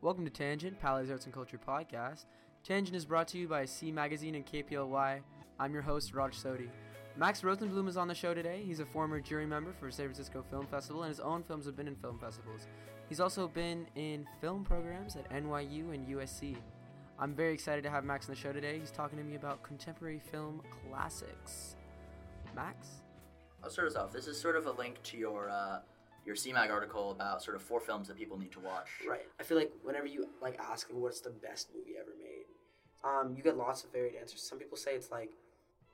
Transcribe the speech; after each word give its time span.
Welcome 0.00 0.24
to 0.26 0.30
Tangent, 0.30 0.78
Paly's 0.80 1.10
Arts 1.10 1.24
and 1.24 1.34
Culture 1.34 1.58
podcast. 1.58 2.26
Tangent 2.62 2.94
is 2.94 3.04
brought 3.04 3.26
to 3.28 3.38
you 3.38 3.48
by 3.48 3.64
C 3.64 3.90
Magazine 3.90 4.36
and 4.36 4.46
KPLY. 4.46 5.18
I'm 5.58 5.72
your 5.72 5.82
host, 5.82 6.14
Raj 6.14 6.36
Sodi. 6.36 6.68
Max 7.16 7.40
Rosenblum 7.40 7.88
is 7.88 7.96
on 7.96 8.06
the 8.06 8.14
show 8.14 8.32
today. 8.32 8.62
He's 8.64 8.78
a 8.78 8.86
former 8.86 9.18
jury 9.18 9.44
member 9.44 9.72
for 9.72 9.90
San 9.90 10.06
Francisco 10.06 10.44
Film 10.48 10.68
Festival, 10.68 11.02
and 11.02 11.08
his 11.08 11.18
own 11.18 11.42
films 11.42 11.66
have 11.66 11.74
been 11.74 11.88
in 11.88 11.96
film 11.96 12.16
festivals. 12.16 12.68
He's 13.08 13.18
also 13.18 13.48
been 13.48 13.88
in 13.96 14.24
film 14.40 14.62
programs 14.62 15.16
at 15.16 15.28
NYU 15.32 15.92
and 15.92 16.06
USC. 16.06 16.54
I'm 17.18 17.34
very 17.34 17.52
excited 17.52 17.82
to 17.82 17.90
have 17.90 18.04
Max 18.04 18.28
on 18.28 18.36
the 18.36 18.40
show 18.40 18.52
today. 18.52 18.78
He's 18.78 18.92
talking 18.92 19.18
to 19.18 19.24
me 19.24 19.34
about 19.34 19.64
contemporary 19.64 20.20
film 20.20 20.62
classics. 20.88 21.74
Max? 22.54 22.86
I'll 23.64 23.70
start 23.70 23.88
us 23.88 23.96
off. 23.96 24.12
This 24.12 24.28
is 24.28 24.40
sort 24.40 24.54
of 24.54 24.66
a 24.66 24.72
link 24.72 25.02
to 25.02 25.16
your 25.16 25.50
uh, 25.50 25.80
your 26.28 26.36
CMAG 26.36 26.70
article 26.70 27.10
about 27.10 27.42
sort 27.42 27.56
of 27.56 27.62
four 27.62 27.80
films 27.80 28.06
that 28.06 28.18
people 28.18 28.38
need 28.38 28.52
to 28.52 28.60
watch. 28.60 28.88
Right. 29.08 29.26
I 29.40 29.42
feel 29.42 29.56
like 29.56 29.72
whenever 29.82 30.06
you 30.06 30.28
like 30.42 30.60
ask 30.60 30.86
what's 30.92 31.20
the 31.22 31.30
best 31.30 31.70
movie 31.74 31.92
ever 31.98 32.10
made, 32.22 32.44
um, 33.02 33.34
you 33.34 33.42
get 33.42 33.56
lots 33.56 33.82
of 33.82 33.90
varied 33.92 34.14
answers. 34.14 34.42
Some 34.42 34.58
people 34.58 34.76
say 34.76 34.92
it's 34.92 35.10
like 35.10 35.30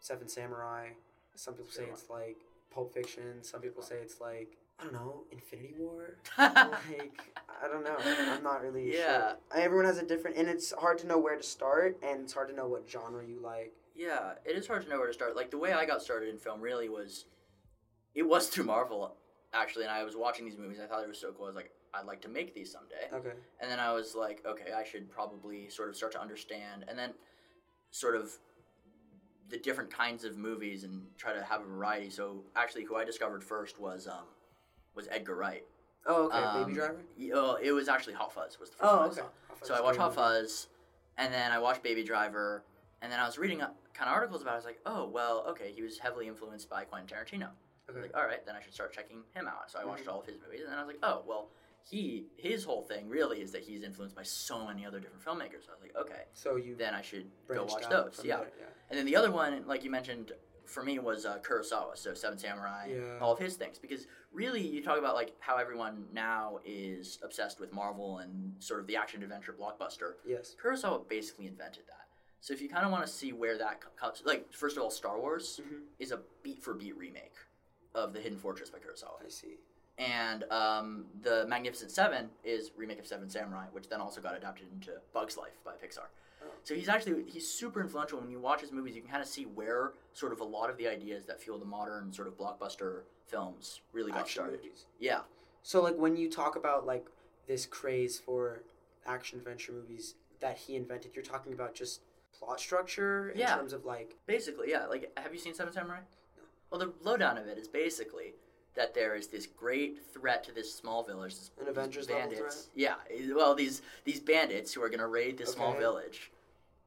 Seven 0.01 0.27
Samurai. 0.29 0.88
Some 1.37 1.55
people 1.55 1.70
say 1.70 1.84
it's 1.84 2.10
like 2.10 2.37
Pulp 2.73 2.93
Fiction. 2.93 3.43
Some 3.43 3.60
people 3.60 3.80
say 3.80 3.95
it's 4.02 4.20
like 4.20 4.57
I 4.80 4.83
don't 4.84 4.93
know 4.93 5.23
Infinity 5.30 5.74
War. 5.79 6.16
like 6.37 7.21
I 7.62 7.69
don't 7.71 7.85
know. 7.85 7.96
I'm 8.32 8.43
not 8.43 8.60
really 8.60 8.93
Yeah. 8.93 9.29
sure. 9.29 9.37
Everyone 9.55 9.87
has 9.87 9.98
a 9.98 10.05
different, 10.05 10.37
and 10.37 10.48
it's 10.48 10.73
hard 10.73 10.98
to 10.98 11.07
know 11.07 11.16
where 11.19 11.37
to 11.37 11.43
start, 11.45 11.96
and 12.02 12.23
it's 12.23 12.32
hard 12.32 12.48
to 12.48 12.55
know 12.57 12.66
what 12.66 12.91
genre 12.91 13.24
you 13.24 13.38
like. 13.41 13.73
Yeah, 13.95 14.32
it 14.45 14.57
is 14.57 14.66
hard 14.66 14.82
to 14.82 14.88
know 14.91 14.98
where 14.98 15.07
to 15.07 15.12
start. 15.15 15.37
Like 15.37 15.52
the 15.52 15.59
way 15.59 15.73
I 15.73 15.85
got 15.87 16.02
started 16.02 16.29
in 16.29 16.38
film 16.38 16.60
really 16.60 16.88
was, 16.88 17.27
it 18.16 18.24
was 18.24 18.48
through 18.48 18.65
Marvel 18.65 19.15
actually, 19.55 19.85
and 19.85 19.93
I 19.93 20.05
was 20.05 20.17
watching 20.17 20.45
these 20.45 20.59
movies. 20.59 20.79
I 20.83 20.87
thought 20.87 21.03
it 21.03 21.09
was 21.09 21.19
so 21.21 21.33
cool. 21.33 21.45
I 21.47 21.49
was 21.49 21.57
like, 21.57 21.71
I'd 21.95 22.07
like 22.07 22.21
to 22.23 22.29
make 22.29 22.55
these 22.55 22.71
someday. 22.73 23.09
Okay. 23.13 23.37
And 23.61 23.71
then 23.71 23.79
I 23.80 23.93
was 23.93 24.15
like, 24.15 24.43
okay, 24.46 24.73
I 24.77 24.85
should 24.85 25.11
probably 25.11 25.69
sort 25.69 25.88
of 25.88 25.96
start 25.96 26.13
to 26.13 26.21
understand, 26.21 26.85
and 26.88 26.99
then 26.99 27.13
sort 27.91 28.16
of 28.16 28.33
the 29.51 29.59
different 29.59 29.91
kinds 29.95 30.24
of 30.24 30.37
movies 30.37 30.85
and 30.85 31.02
try 31.19 31.33
to 31.33 31.43
have 31.43 31.61
a 31.61 31.65
variety. 31.65 32.11
So 32.11 32.43
actually, 32.57 32.85
who 32.85 32.96
I 32.96 33.05
discovered 33.05 33.45
first 33.45 33.79
was 33.80 34.07
um, 34.09 34.24
was 34.95 35.07
Edgar 35.11 35.37
Wright. 35.37 35.65
Oh, 36.07 36.27
okay. 36.27 36.37
Um, 36.37 36.65
Baby 36.65 36.74
Driver. 36.74 36.96
y- 37.18 37.30
Oh, 37.33 37.57
it 37.63 37.73
was 37.73 37.89
actually 37.89 38.15
Hot 38.15 38.33
Fuzz 38.33 38.59
was 38.61 38.71
the 38.71 38.77
first 38.77 38.91
Oh, 38.93 38.96
one 38.99 39.05
I 39.05 39.09
okay. 39.09 39.16
saw. 39.21 39.23
Hot 39.49 39.66
So 39.66 39.74
I 39.74 39.80
watched 39.80 39.99
Hot. 39.99 40.15
Fuzz, 40.15 40.68
and 41.16 41.33
then 41.33 41.51
I 41.52 41.59
watched 41.59 41.83
Baby 41.83 42.02
Driver, 42.05 42.63
and 43.02 43.11
then 43.13 43.21
I 43.21 43.27
was 43.27 43.39
reading 43.39 43.63
up 43.63 43.77
kind 43.95 44.09
of 44.11 44.15
articles 44.15 44.43
about. 44.43 44.51
it. 44.52 44.55
I 44.55 44.57
was 44.57 44.65
like, 44.65 44.80
oh 44.87 45.09
well, 45.09 45.45
okay, 45.51 45.73
he 45.74 45.83
was 45.83 45.99
heavily 45.99 46.27
influenced 46.27 46.68
by 46.68 46.85
Quentin 46.85 47.16
Tarantino. 47.16 47.49
I 47.88 47.93
was 47.93 47.96
Okay. 47.99 48.09
like, 48.09 48.16
all 48.16 48.27
right, 48.27 48.45
then 48.46 48.57
I 48.57 48.63
should 48.63 48.74
start 48.74 48.93
checking 48.93 49.23
him 49.35 49.46
out. 49.46 49.71
So 49.71 49.79
I 49.79 49.85
watched 49.85 50.04
Mhm. 50.04 50.13
all 50.13 50.21
of 50.21 50.27
his 50.27 50.38
movies, 50.40 50.60
and 50.63 50.71
then 50.71 50.79
I 50.79 50.82
was 50.85 50.88
like, 50.95 51.02
oh 51.02 51.23
well, 51.27 51.51
he 51.82 52.27
his 52.37 52.65
whole 52.65 52.82
thing 52.82 53.09
really 53.09 53.43
is 53.43 53.52
that 53.52 53.63
he's 53.63 53.82
influenced 53.82 54.16
by 54.16 54.23
so 54.23 54.66
many 54.66 54.87
other 54.87 54.99
different 55.01 55.23
filmmakers. 55.23 55.66
So 55.66 55.73
I 55.73 55.74
was 55.74 55.82
like, 55.82 55.96
okay, 55.96 56.24
So 56.32 56.57
you 56.57 56.74
then 56.77 56.95
I 56.95 57.02
should 57.02 57.30
go 57.46 57.65
watch 57.65 57.88
those. 57.88 58.24
Yeah. 58.24 58.38
there, 58.38 58.52
yeah. 58.59 58.65
And 58.88 58.99
then 58.99 59.05
the 59.07 59.16
other 59.16 59.30
one, 59.30 59.66
like 59.66 59.85
you 59.85 59.90
mentioned, 59.90 60.32
for 60.65 60.82
me 60.82 60.99
was 60.99 61.27
uh, 61.27 61.38
Kurosawa, 61.40 61.95
so 61.96 62.15
Seven 62.15 62.38
Samurai, 62.38 62.87
Yeah. 62.88 63.18
all 63.21 63.32
of 63.32 63.38
his 63.38 63.57
things. 63.57 63.79
Because 63.79 64.06
really, 64.32 64.62
you 64.66 64.82
talk 64.82 64.99
about 64.99 65.15
like 65.15 65.34
how 65.41 65.59
everyone 65.59 66.09
now 66.10 66.59
is 66.65 67.19
obsessed 67.22 67.60
with 67.60 67.71
Marvel 67.71 68.19
and 68.21 68.55
sort 68.62 68.81
of 68.81 68.87
the 68.87 68.97
action 68.97 69.22
adventure 69.22 69.53
blockbuster. 69.53 70.15
Yes. 70.25 70.56
Kurosawa 70.59 71.06
basically 71.06 71.47
invented 71.49 71.87
that. 71.87 72.09
So 72.41 72.55
if 72.55 72.62
you 72.62 72.69
kind 72.71 72.87
of 72.87 72.93
want 72.93 73.06
to 73.06 73.12
see 73.12 73.32
where 73.34 73.59
that 73.59 73.82
comes, 73.97 74.22
like 74.25 74.50
first 74.55 74.78
of 74.78 74.82
all, 74.82 74.91
Star 74.91 75.19
Wars 75.21 75.59
hmm 75.62 75.84
is 75.99 76.12
a 76.12 76.22
beat 76.43 76.62
for 76.62 76.72
beat 76.72 76.97
remake 76.97 77.34
of 77.94 78.12
The 78.12 78.20
Hidden 78.20 78.38
Fortress 78.38 78.70
by 78.70 78.78
Kurosawa, 78.78 79.25
I 79.25 79.28
see. 79.28 79.56
and 79.98 80.44
um, 80.50 81.06
the 81.22 81.47
Magnificent 81.48 81.91
Seven 81.91 82.28
is 82.44 82.72
remake 82.76 82.98
of 82.98 83.06
Seven 83.06 83.28
Samurai, 83.31 83.66
which 83.72 83.88
then 83.88 84.00
also 84.00 84.20
got 84.20 84.37
adapted 84.37 84.66
into 84.72 84.92
Bug's 85.12 85.37
Life 85.37 85.60
by 85.64 85.72
Pixar. 85.72 86.06
Oh. 86.43 86.47
So 86.65 86.75
he's 86.75 86.88
actually 86.88 87.22
he's 87.28 87.49
super 87.49 87.81
influential. 87.81 88.19
When 88.21 88.31
you 88.31 88.41
watch 88.41 88.60
his 88.60 88.72
movies, 88.72 88.94
you 88.97 89.00
can 89.03 89.10
kind 89.10 89.22
of 89.22 89.28
see 89.28 89.44
where 89.44 89.93
sort 90.12 90.33
of 90.33 90.41
a 90.41 90.44
lot 90.44 90.69
of 90.71 90.77
the 90.77 90.88
ideas 90.88 91.25
that 91.27 91.41
fuel 91.41 91.59
the 91.59 91.65
modern 91.65 92.12
sort 92.12 92.27
of 92.28 92.37
blockbuster 92.37 93.03
films 93.27 93.81
really 93.93 94.10
got 94.10 94.22
Action 94.22 94.43
started. 94.43 94.56
movies. 94.62 94.87
Yeah, 94.99 95.21
So 95.62 95.83
like 95.83 95.97
when 95.97 96.16
you 96.16 96.28
talk 96.31 96.56
about 96.56 96.84
like 96.87 97.06
this 97.47 97.65
craze 97.66 98.19
for 98.19 98.62
action 99.06 99.38
adventure 99.38 99.72
movies 99.72 100.15
that 100.41 100.56
he 100.59 100.77
invented, 100.77 101.12
you're 101.15 101.25
talking 101.25 101.53
about 101.53 101.75
just 101.75 102.00
plot 102.38 102.59
structure 102.59 103.31
in 103.31 103.38
Yeah. 103.38 103.54
terms 103.56 103.72
of 103.72 103.84
like 103.84 104.16
basically, 104.27 104.71
yeah. 104.71 104.87
Like, 104.87 105.12
have 105.16 105.33
you 105.33 105.38
seen 105.38 105.54
Seven 105.54 105.72
Samurai? 105.72 106.00
Well, 106.75 106.89
the 106.89 107.09
lowdown 107.09 107.39
of 107.39 107.47
it 107.47 107.57
is 107.57 107.69
basically 107.69 108.35
that 108.75 108.95
there 108.95 109.15
is 109.15 109.29
this 109.29 109.47
great 109.47 110.01
threat 110.12 110.43
to 110.43 110.53
this 110.53 110.75
small 110.75 111.05
village. 111.05 111.35
This, 111.37 111.51
An 111.61 111.69
Avengers 111.69 112.09
bandits. 112.09 112.71
Yeah. 112.75 112.95
eh, 113.09 113.29
Well, 113.33 113.55
these 113.55 113.81
these 114.03 114.19
bandits 114.19 114.73
who 114.75 114.83
are 114.83 114.89
going 114.89 114.99
to 114.99 115.07
raid 115.07 115.39
this 115.39 115.53
small 115.53 115.73
village, 115.75 116.33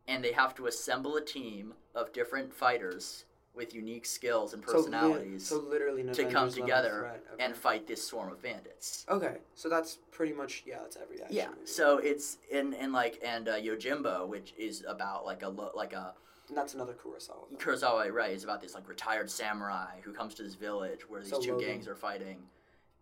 and 0.05 0.21
they 0.21 0.33
have 0.33 0.53
to 0.55 0.67
assemble 0.67 1.15
a 1.15 1.21
team 1.23 1.73
of 1.95 2.11
different 2.11 2.53
fighters 2.53 3.23
with 3.55 3.73
unique 3.73 4.05
skills 4.05 4.53
and 4.53 4.61
so 4.65 4.71
li- 4.71 4.75
personalities 4.77 5.47
So, 5.47 5.57
literally 5.59 6.01
an 6.01 6.11
to 6.13 6.23
come 6.23 6.47
Avengers 6.49 6.57
level 6.59 6.67
together. 6.67 7.11
Okay. 7.33 7.45
and 7.45 7.55
fight 7.55 7.87
this 7.87 8.05
swarm 8.05 8.29
of 8.29 8.41
bandits. 8.41 9.05
okay, 9.09 9.37
so 9.55 9.69
that's 9.69 9.99
pretty 10.11 10.33
much 10.33 10.63
yeah, 10.67 10.79
that's 10.81 10.97
every 10.97 11.21
action 11.21 11.37
Yeah, 11.37 11.47
movie. 11.51 11.65
so 11.65 11.97
it's 11.99 12.39
in 12.51 12.73
and 12.73 12.91
like 12.91 13.19
and 13.23 13.47
uh, 13.47 13.55
Yojimbo, 13.55 14.27
which 14.27 14.53
is 14.57 14.83
about 14.85 15.25
like 15.25 15.43
a 15.43 15.47
lo- 15.49 15.71
like 15.73 15.93
a 15.93 16.13
and 16.49 16.57
that's 16.57 16.73
another 16.73 16.93
Kurosawa. 16.93 17.47
film. 17.49 17.59
Kurosawa, 17.59 18.11
right? 18.11 18.31
Is 18.31 18.43
about 18.43 18.61
this 18.61 18.73
like 18.73 18.87
retired 18.87 19.29
samurai 19.29 19.99
who 20.03 20.11
comes 20.13 20.33
to 20.35 20.43
this 20.43 20.55
village 20.55 21.01
where 21.09 21.21
these 21.21 21.29
So 21.31 21.41
two 21.41 21.53
Logan. 21.53 21.67
gangs 21.67 21.87
are 21.87 21.95
fighting, 21.95 22.39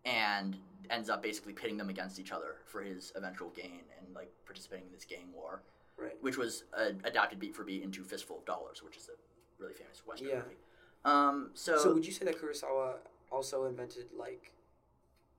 and 0.04 0.56
ends 0.90 1.08
up 1.10 1.22
basically 1.22 1.52
pitting 1.52 1.76
them 1.76 1.88
against 1.88 2.18
each 2.18 2.32
other 2.32 2.56
for 2.66 2.80
his 2.82 3.12
eventual 3.16 3.50
gain 3.50 3.82
and 3.98 4.14
like 4.14 4.30
participating 4.44 4.86
in 4.86 4.92
this 4.92 5.04
gang 5.04 5.32
war, 5.34 5.62
Right. 5.98 6.16
which 6.20 6.36
was 6.36 6.64
uh, 6.76 6.90
adapted 7.04 7.38
beat 7.40 7.54
for 7.56 7.64
beat 7.64 7.82
into 7.82 8.04
Fistful 8.04 8.38
of 8.38 8.44
Dollars, 8.44 8.82
which 8.82 8.96
is 8.96 9.08
a 9.08 9.62
really 9.62 9.74
famous 9.74 10.02
western 10.06 10.28
Yeah. 10.28 10.34
movie. 10.36 10.56
Um, 11.04 11.50
so, 11.54 11.76
So, 11.78 11.92
would 11.94 12.06
you 12.06 12.12
say 12.12 12.24
that 12.24 12.40
Kurosawa 12.40 12.94
also 13.30 13.64
invented 13.64 14.06
like 14.16 14.52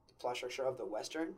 the 0.08 0.14
plot 0.16 0.36
structure 0.36 0.66
of 0.66 0.78
the 0.78 0.86
western? 0.86 1.36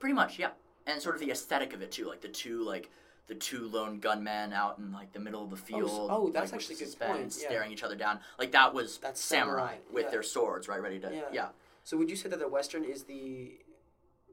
pretty 0.00 0.14
much, 0.14 0.38
yeah, 0.38 0.50
and 0.86 1.00
sort 1.00 1.14
of 1.14 1.20
the 1.20 1.30
aesthetic 1.30 1.72
of 1.72 1.80
it 1.82 1.90
too, 1.92 2.06
like 2.06 2.20
the 2.20 2.28
two 2.28 2.62
like. 2.64 2.90
The 3.26 3.34
two 3.34 3.68
lone 3.68 4.00
gunmen 4.00 4.52
out 4.52 4.78
in 4.78 4.92
like 4.92 5.12
the 5.12 5.18
middle 5.18 5.42
of 5.42 5.48
the 5.50 5.56
field. 5.56 5.90
oh, 6.10 6.28
that's 6.30 6.52
like, 6.52 6.60
actually 6.60 6.74
good 6.76 6.88
suspense, 6.88 7.36
point, 7.36 7.42
yeah. 7.42 7.48
Staring 7.48 7.72
each 7.72 7.82
other 7.82 7.96
down, 7.96 8.20
like 8.38 8.52
that 8.52 8.74
was 8.74 8.98
That's 8.98 9.20
samurai, 9.20 9.54
samurai, 9.60 9.74
with 9.92 10.04
yeah. 10.04 10.10
their 10.10 10.22
swords, 10.22 10.68
right, 10.68 10.80
ready 10.82 10.98
to 11.00 11.10
Yeah. 11.10 11.22
yeah. 11.32 11.48
So 11.84 11.96
would 11.96 12.10
you 12.10 12.16
say 12.16 12.28
that 12.28 12.38
the 12.38 12.48
western 12.48 12.84
is 12.84 13.04
the 13.04 13.52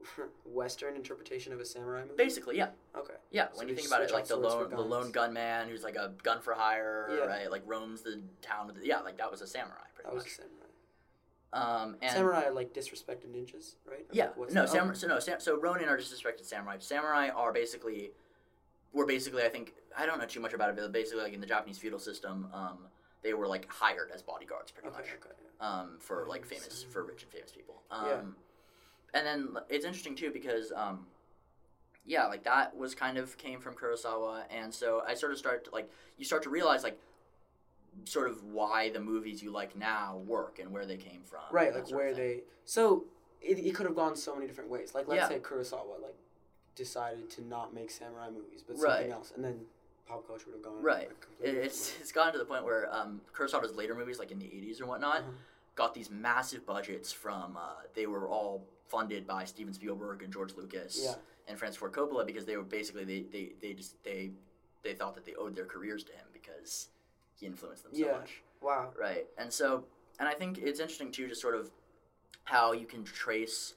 western 0.45 0.95
interpretation 0.97 1.53
of 1.53 1.61
a 1.61 1.65
samurai 1.65 2.01
movie? 2.01 2.15
Basically, 2.17 2.57
yeah. 2.57 2.69
Okay. 2.97 3.13
Yeah, 3.31 3.47
So 3.53 3.59
when 3.59 3.69
you 3.69 3.75
think 3.75 3.87
about 3.87 4.01
it, 4.01 4.11
like 4.11 4.27
the 4.27 4.35
lone 4.35 4.69
the 4.69 4.81
lone 4.81 5.11
gunman 5.11 5.69
who's 5.69 5.83
like 5.83 5.95
a 5.95 6.13
gun 6.23 6.41
for 6.41 6.53
hire, 6.53 7.07
Yeah. 7.17 7.25
right? 7.27 7.49
Like 7.49 7.63
roams 7.65 8.01
the 8.01 8.21
town 8.41 8.67
with 8.67 8.75
the, 8.81 8.85
yeah, 8.85 8.99
like 8.99 9.17
that 9.19 9.31
was 9.31 9.41
a 9.41 9.47
samurai 9.47 9.77
pretty 9.95 10.09
That 10.09 10.15
was 10.15 10.23
a 10.25 10.27
much. 10.27 10.35
samurai. 10.35 10.57
Um, 11.53 11.97
and 12.01 12.11
samurai 12.11 12.49
like 12.49 12.73
disrespected 12.73 13.27
ninjas, 13.33 13.75
right? 13.89 13.99
Or, 14.01 14.13
yeah, 14.13 14.29
like, 14.37 14.51
no, 14.51 14.65
samurai. 14.65 14.89
okay. 14.91 14.99
So 14.99 15.07
no, 15.07 15.19
sam- 15.19 15.39
so 15.39 15.57
Ronin 15.59 15.87
are 15.89 15.97
disrespected 15.97 16.43
samurai. 16.45 16.77
Samurai 16.79 17.29
are 17.29 17.51
basically, 17.53 18.11
were 18.93 19.05
basically 19.05 19.43
I 19.43 19.49
think 19.49 19.73
I 19.97 20.05
don't 20.05 20.19
know 20.19 20.25
too 20.25 20.39
much 20.39 20.53
about 20.53 20.69
it, 20.69 20.75
but 20.75 20.91
basically 20.91 21.23
like 21.23 21.33
in 21.33 21.41
the 21.41 21.47
Japanese 21.47 21.77
feudal 21.77 21.99
system, 21.99 22.47
um, 22.53 22.77
they 23.23 23.33
were 23.33 23.47
like 23.47 23.67
hired 23.71 24.11
as 24.13 24.21
bodyguards 24.21 24.71
pretty 24.71 24.89
Okay, 24.89 24.97
much. 24.97 25.07
okay. 25.19 25.35
yeah. 25.61 25.67
um, 25.81 25.97
for 25.99 26.25
like 26.27 26.45
famous 26.45 26.83
for 26.83 27.03
rich 27.03 27.23
and 27.23 27.31
famous 27.31 27.51
people. 27.51 27.81
Um, 27.91 28.05
Yeah. 28.05 28.21
And 29.13 29.27
then 29.27 29.57
it's 29.69 29.83
interesting 29.85 30.15
too 30.15 30.31
because 30.31 30.71
um, 30.73 31.05
yeah, 32.05 32.25
like 32.27 32.43
that 32.43 32.75
was 32.75 32.95
kind 32.95 33.17
of 33.17 33.37
came 33.37 33.59
from 33.59 33.75
Kurosawa, 33.75 34.43
and 34.49 34.73
so 34.73 35.03
I 35.07 35.13
sort 35.13 35.33
of 35.33 35.37
start 35.37 35.65
to, 35.65 35.71
like 35.71 35.91
you 36.17 36.23
start 36.25 36.43
to 36.43 36.49
realize 36.49 36.81
like 36.83 36.97
sort 38.05 38.29
of 38.29 38.41
why 38.45 38.89
the 38.89 39.01
movies 39.01 39.43
you 39.43 39.51
like 39.51 39.75
now 39.75 40.17
work 40.25 40.59
and 40.59 40.71
where 40.71 40.85
they 40.85 40.95
came 40.97 41.21
from. 41.25 41.41
Right, 41.51 41.73
like 41.75 41.89
where 41.91 42.13
they. 42.13 42.43
So 42.63 43.03
it, 43.41 43.59
it 43.59 43.75
could 43.75 43.85
have 43.85 43.95
gone 43.95 44.15
so 44.15 44.33
many 44.33 44.47
different 44.47 44.69
ways. 44.69 44.93
Like 44.95 45.07
let's 45.09 45.23
Yeah. 45.23 45.27
say 45.27 45.39
Kurosawa 45.39 46.01
like 46.01 46.15
decided 46.75 47.29
to 47.31 47.43
not 47.43 47.73
make 47.73 47.91
samurai 47.91 48.29
movies, 48.29 48.63
but 48.65 48.77
Right. 48.77 48.97
something 48.97 49.11
else, 49.11 49.31
and 49.35 49.43
then 49.43 49.65
pop 50.07 50.25
culture 50.27 50.45
would 50.47 50.55
have 50.55 50.63
gone 50.63 50.81
Right. 50.81 51.09
a 51.11 51.13
completely 51.15 51.57
it's 51.59 51.85
different 51.87 52.01
it's 52.01 52.11
gotten 52.11 52.33
to 52.33 52.39
the 52.39 52.45
point 52.45 52.63
where 52.63 52.93
um, 52.93 53.21
Kurosawa's 53.33 53.75
later 53.75 53.95
movies, 53.95 54.19
like 54.19 54.31
in 54.31 54.39
the 54.39 54.45
'80s 54.45 54.81
or 54.81 54.85
whatnot, 54.87 55.21
Uh-huh. 55.21 55.31
got 55.75 55.93
these 55.93 56.09
massive 56.09 56.65
budgets 56.65 57.11
from. 57.11 57.57
Uh, 57.57 57.75
they 57.93 58.07
were 58.07 58.27
all 58.27 58.65
funded 58.87 59.25
by 59.25 59.45
Steven 59.45 59.73
Spielberg 59.73 60.21
and 60.23 60.33
George 60.33 60.53
Lucas 60.55 61.17
and 61.47 61.57
Francis 61.57 61.77
Ford 61.77 61.93
Coppola 61.93 62.25
because 62.25 62.45
they 62.45 62.57
were 62.57 62.63
basically 62.63 63.05
they, 63.05 63.21
they, 63.31 63.53
they 63.61 63.73
just 63.73 64.01
they 64.03 64.31
they 64.83 64.93
thought 64.93 65.15
that 65.15 65.25
they 65.25 65.33
owed 65.35 65.55
their 65.55 65.65
careers 65.65 66.03
to 66.05 66.11
him 66.13 66.25
because 66.33 66.89
he 67.35 67.45
influenced 67.45 67.83
them 67.83 67.93
so 67.93 68.05
Yeah. 68.05 68.17
much, 68.17 68.41
Wow. 68.61 68.93
right? 68.99 69.27
And 69.37 69.51
so 69.53 69.85
and 70.19 70.27
I 70.27 70.33
think 70.33 70.57
it's 70.57 70.79
interesting 70.79 71.11
too, 71.11 71.27
just 71.27 71.41
sort 71.41 71.55
of 71.55 71.71
how 72.43 72.73
you 72.73 72.85
can 72.85 73.03
trace 73.03 73.75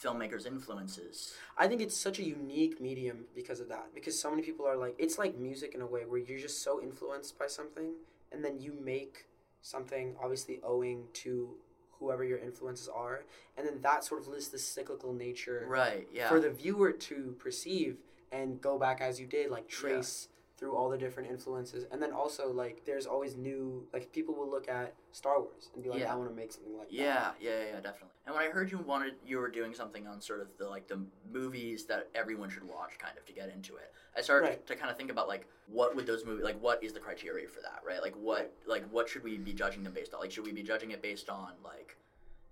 filmmakers' 0.00 0.46
influences. 0.46 1.34
I 1.56 1.68
think 1.68 1.80
it's 1.80 1.96
such 1.96 2.18
a 2.18 2.24
unique 2.24 2.80
medium 2.80 3.24
because 3.34 3.60
of 3.60 3.68
that. 3.68 3.94
Because 3.94 4.18
so 4.18 4.30
many 4.30 4.42
people 4.42 4.66
are 4.66 4.76
like, 4.76 4.94
it's 4.98 5.18
like 5.18 5.36
music 5.38 5.74
in 5.74 5.80
a 5.80 5.86
way 5.86 6.02
where 6.06 6.18
you're 6.18 6.38
just 6.38 6.62
so 6.62 6.80
influenced 6.82 7.38
by 7.38 7.46
something, 7.46 7.92
and 8.32 8.44
then 8.44 8.58
you 8.60 8.74
make 8.82 9.26
something 9.60 10.16
obviously 10.20 10.60
owing 10.64 11.04
to 11.12 11.54
whoever 11.98 12.24
your 12.24 12.38
influences 12.38 12.88
are, 12.88 13.24
and 13.56 13.66
then 13.66 13.80
that 13.82 14.02
sort 14.02 14.20
of 14.20 14.26
lists 14.28 14.50
the 14.50 14.58
cyclical 14.58 15.12
nature 15.12 15.64
Right. 15.68 16.08
Yeah. 16.12 16.28
for 16.28 16.40
the 16.40 16.50
viewer 16.50 16.90
to 16.92 17.36
perceive 17.38 17.98
and 18.32 18.60
go 18.60 18.78
back 18.78 19.00
as 19.00 19.20
you 19.20 19.26
did, 19.26 19.50
like 19.50 19.68
trace 19.68 20.28
through 20.62 20.76
all 20.76 20.88
the 20.88 20.96
different 20.96 21.28
influences, 21.28 21.86
and 21.90 22.00
then 22.00 22.12
also 22.12 22.52
like 22.52 22.84
there's 22.86 23.04
always 23.04 23.36
new 23.36 23.84
like 23.92 24.12
people 24.12 24.32
will 24.32 24.48
look 24.48 24.68
at 24.68 24.94
Star 25.10 25.40
Wars 25.40 25.70
and 25.74 25.82
be 25.82 25.90
like, 25.90 25.98
Yeah. 25.98 26.12
I 26.12 26.14
want 26.14 26.30
to 26.30 26.36
make 26.36 26.52
something 26.52 26.78
like 26.78 26.88
that. 26.88 26.94
Yeah, 26.94 27.30
yeah, 27.40 27.50
yeah, 27.50 27.64
yeah, 27.64 27.80
definitely. 27.80 28.10
And 28.26 28.36
when 28.36 28.44
I 28.44 28.48
heard 28.48 28.70
you 28.70 28.78
wanted, 28.78 29.14
you 29.26 29.38
were 29.38 29.48
doing 29.48 29.74
something 29.74 30.06
on 30.06 30.20
sort 30.20 30.40
of 30.40 30.46
the 30.58 30.68
like 30.68 30.86
the 30.86 31.00
movies 31.32 31.86
that 31.86 32.06
everyone 32.14 32.48
should 32.48 32.62
watch, 32.62 32.96
kind 33.00 33.18
of 33.18 33.24
to 33.26 33.32
get 33.32 33.48
into 33.52 33.74
it. 33.74 33.92
I 34.16 34.20
started 34.20 34.46
Right. 34.50 34.66
to, 34.68 34.76
kind 34.76 34.88
of 34.88 34.96
think 34.96 35.10
about 35.10 35.26
like 35.26 35.48
what 35.66 35.96
would 35.96 36.06
those 36.06 36.24
movies 36.24 36.44
like 36.44 36.62
what 36.62 36.84
is 36.84 36.92
the 36.92 37.00
criteria 37.00 37.48
for 37.48 37.60
that, 37.62 37.80
right? 37.84 38.00
Like 38.00 38.14
what 38.14 38.54
like 38.64 38.84
what 38.92 39.08
should 39.08 39.24
we 39.24 39.38
be 39.38 39.52
judging 39.52 39.82
them 39.82 39.92
based 39.94 40.14
on? 40.14 40.20
Like 40.20 40.30
should 40.30 40.46
we 40.46 40.52
be 40.52 40.62
judging 40.62 40.92
it 40.92 41.02
based 41.02 41.28
on 41.28 41.54
like 41.64 41.96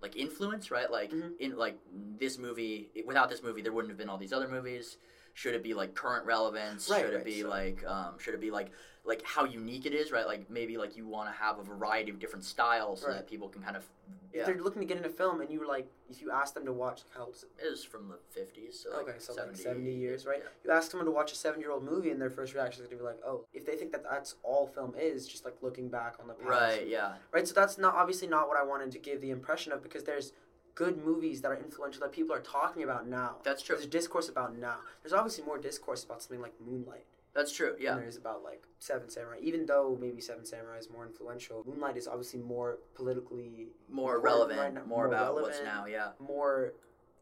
like 0.01 0.17
influence, 0.17 0.69
right? 0.69 0.91
Like 0.91 1.11
Mhm. 1.11 1.39
in 1.39 1.57
like 1.57 1.77
this 2.19 2.37
movie, 2.37 2.89
without 3.05 3.29
this 3.29 3.41
movie, 3.41 3.61
there 3.61 3.71
wouldn't 3.71 3.89
have 3.91 3.97
been 3.97 4.09
all 4.09 4.17
these 4.17 4.33
other 4.33 4.49
movies. 4.49 4.97
Should 5.33 5.55
it 5.55 5.63
be 5.63 5.73
like 5.73 5.93
current 5.95 6.25
relevance? 6.25 6.89
Right, 6.89 7.01
should 7.01 7.13
it 7.13 7.17
right, 7.17 7.25
be 7.25 7.41
so- 7.41 7.49
like 7.49 7.83
um, 7.85 8.19
should 8.19 8.33
it 8.33 8.41
be 8.41 8.51
like 8.51 8.71
like 9.03 9.23
how 9.25 9.45
unique 9.45 9.87
it 9.87 9.93
is, 9.95 10.11
right? 10.11 10.27
Like 10.27 10.49
maybe 10.49 10.77
like 10.77 10.95
you 10.95 11.07
want 11.07 11.27
to 11.27 11.35
have 11.41 11.57
a 11.57 11.63
variety 11.63 12.11
of 12.11 12.19
different 12.19 12.45
styles 12.45 13.01
so 13.01 13.07
Right. 13.07 13.15
that 13.15 13.27
people 13.27 13.49
can 13.49 13.63
kind 13.63 13.75
of 13.75 13.83
If 14.31 14.37
yeah. 14.37 14.45
they're 14.45 14.61
looking 14.61 14.79
to 14.81 14.87
get 14.87 14.97
into 14.97 15.09
film, 15.09 15.41
and 15.41 15.49
you 15.49 15.59
were 15.59 15.65
like, 15.65 15.87
if 16.09 16.21
you 16.21 16.29
ask 16.31 16.53
them 16.53 16.65
to 16.65 16.71
watch, 16.73 17.01
how 17.15 17.23
old 17.25 17.33
is 17.35 17.43
it? 17.43 17.65
It 17.65 17.69
was 17.71 17.83
from 17.83 18.09
the 18.09 18.17
fifties, 18.29 18.79
so 18.83 18.95
like 18.95 19.07
okay, 19.09 19.17
so 19.17 19.33
70, 19.33 19.53
like 19.57 19.61
70 19.63 19.91
years, 19.91 20.25
right? 20.27 20.39
Yeah. 20.43 20.49
You 20.65 20.71
ask 20.77 20.91
someone 20.91 21.05
to 21.05 21.11
watch 21.11 21.31
a 21.31 21.35
seven 21.35 21.59
year 21.59 21.71
old 21.71 21.83
movie, 21.83 22.11
and 22.11 22.21
their 22.21 22.29
first 22.29 22.53
reaction 22.53 22.83
is 22.83 22.87
going 22.87 22.99
to 22.99 23.03
be 23.03 23.07
like, 23.07 23.19
oh, 23.25 23.45
if 23.53 23.65
they 23.65 23.75
think 23.75 23.91
that 23.93 24.03
that's 24.03 24.35
all 24.43 24.67
film 24.67 24.93
is, 24.99 25.27
just 25.27 25.45
like 25.45 25.55
looking 25.61 25.89
back 25.89 26.17
on 26.21 26.27
the 26.27 26.33
past. 26.35 26.47
Right. 26.47 26.87
Yeah. 26.87 27.13
Right, 27.31 27.47
so 27.47 27.55
that's 27.55 27.79
not 27.79 27.95
obviously 27.95 28.27
not 28.27 28.47
what 28.47 28.57
I 28.57 28.63
wanted 28.63 28.91
to 28.91 28.99
give 28.99 29.19
the 29.21 29.31
impression 29.31 29.71
of 29.71 29.81
because 29.81 30.03
there's 30.03 30.31
good 30.75 31.03
movies 31.03 31.41
that 31.41 31.51
are 31.51 31.55
influential 31.57 32.01
that 32.01 32.11
people 32.11 32.35
are 32.35 32.39
talking 32.41 32.83
about 32.83 33.07
now. 33.07 33.37
That's 33.43 33.61
true. 33.61 33.75
There's 33.75 33.87
discourse 33.87 34.29
about 34.29 34.57
now. 34.57 34.77
There's 35.03 35.13
obviously 35.13 35.43
more 35.43 35.57
discourse 35.57 36.03
about 36.03 36.21
something 36.21 36.41
like 36.41 36.53
Moonlight 36.65 37.05
That's 37.33 37.51
true. 37.51 37.75
Yeah. 37.79 37.95
there 37.95 38.07
is 38.07 38.17
about 38.17 38.43
like 38.43 38.63
Seven 38.79 39.09
Samurai. 39.09 39.37
Even 39.41 39.65
though 39.65 39.97
maybe 39.99 40.21
Seven 40.21 40.45
Samurai 40.45 40.77
is 40.77 40.89
more 40.89 41.05
influential, 41.05 41.63
Moonlight 41.67 41.97
is 41.97 42.07
obviously 42.07 42.39
more 42.39 42.79
politically 42.95 43.67
More 43.89 44.19
relevant. 44.19 44.59
right 44.59 44.73
now- 44.73 44.83
more, 44.85 45.07
about 45.07 45.35
what's 45.35 45.61
now. 45.61 45.85
Yeah. 45.85 46.11
more 46.19 46.73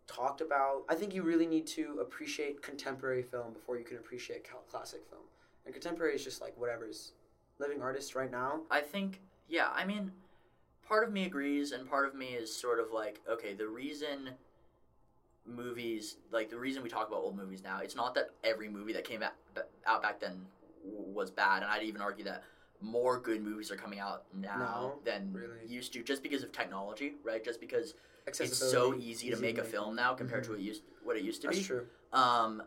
talked 0.07 0.41
about. 0.41 0.85
I 0.89 0.95
think 0.95 1.13
you 1.13 1.21
really 1.23 1.45
need 1.45 1.67
to 1.67 1.99
appreciate 2.01 2.61
contemporary 2.63 3.21
film 3.23 3.53
before 3.53 3.77
you 3.77 3.83
can 3.83 3.97
appreciate 3.97 4.47
classic 4.67 5.01
film. 5.09 5.21
And 5.65 5.73
contemporary 5.73 6.15
is 6.15 6.23
just 6.23 6.41
like 6.41 6.57
whatever's 6.57 7.13
living 7.59 7.81
artists 7.81 8.15
right 8.15 8.31
now. 8.31 8.61
I 8.71 8.81
think. 8.81 9.21
Yeah. 9.47 9.69
I 9.73 9.85
mean, 9.85 10.11
part 10.89 11.07
of 11.07 11.13
me 11.13 11.25
agrees, 11.25 11.71
and 11.71 11.87
part 11.87 12.07
of 12.07 12.15
me 12.15 12.25
is 12.27 12.53
sort 12.53 12.79
of 12.79 12.91
like, 12.91 13.21
okay, 13.31 13.53
the 13.53 13.67
reason 13.67 14.31
movies 15.45 16.17
like 16.31 16.49
the 16.49 16.57
reason 16.57 16.83
we 16.83 16.89
talk 16.89 17.07
about 17.07 17.21
old 17.21 17.35
movies 17.35 17.63
now 17.63 17.79
it's 17.79 17.95
not 17.95 18.13
that 18.13 18.29
every 18.43 18.69
movie 18.69 18.93
that 18.93 19.03
came 19.03 19.23
out, 19.23 19.33
back 20.03 20.19
then 20.19 20.45
was 20.85 21.31
bad 21.31 21.63
and 21.63 21.71
i'd 21.71 21.81
even 21.81 22.01
argue 22.01 22.23
that 22.23 22.43
more 22.81 23.19
good 23.19 23.41
movies 23.41 23.71
are 23.71 23.75
coming 23.75 23.99
out 23.99 24.25
now 24.33 24.57
No, 24.59 24.93
than 25.03 25.33
really. 25.33 25.65
used 25.67 25.91
to 25.93 26.03
just 26.03 26.21
because 26.21 26.43
of 26.43 26.51
technology 26.51 27.13
right 27.23 27.43
just 27.43 27.59
because 27.59 27.95
it's 28.27 28.37
so 28.37 28.43
Accessibility, 28.43 29.05
easy 29.05 29.29
to 29.31 29.37
make 29.37 29.57
a 29.57 29.63
film 29.63 29.95
now 29.95 30.13
compared 30.13 30.43
to 30.43 30.51
what, 30.51 30.59
used, 30.59 30.83
what 31.03 31.17
it 31.17 31.23
used 31.23 31.41
to 31.41 31.47
be. 31.47 31.55
That's 31.55 31.67
be 31.67 31.73
true. 31.73 31.85
Um, 32.13 32.61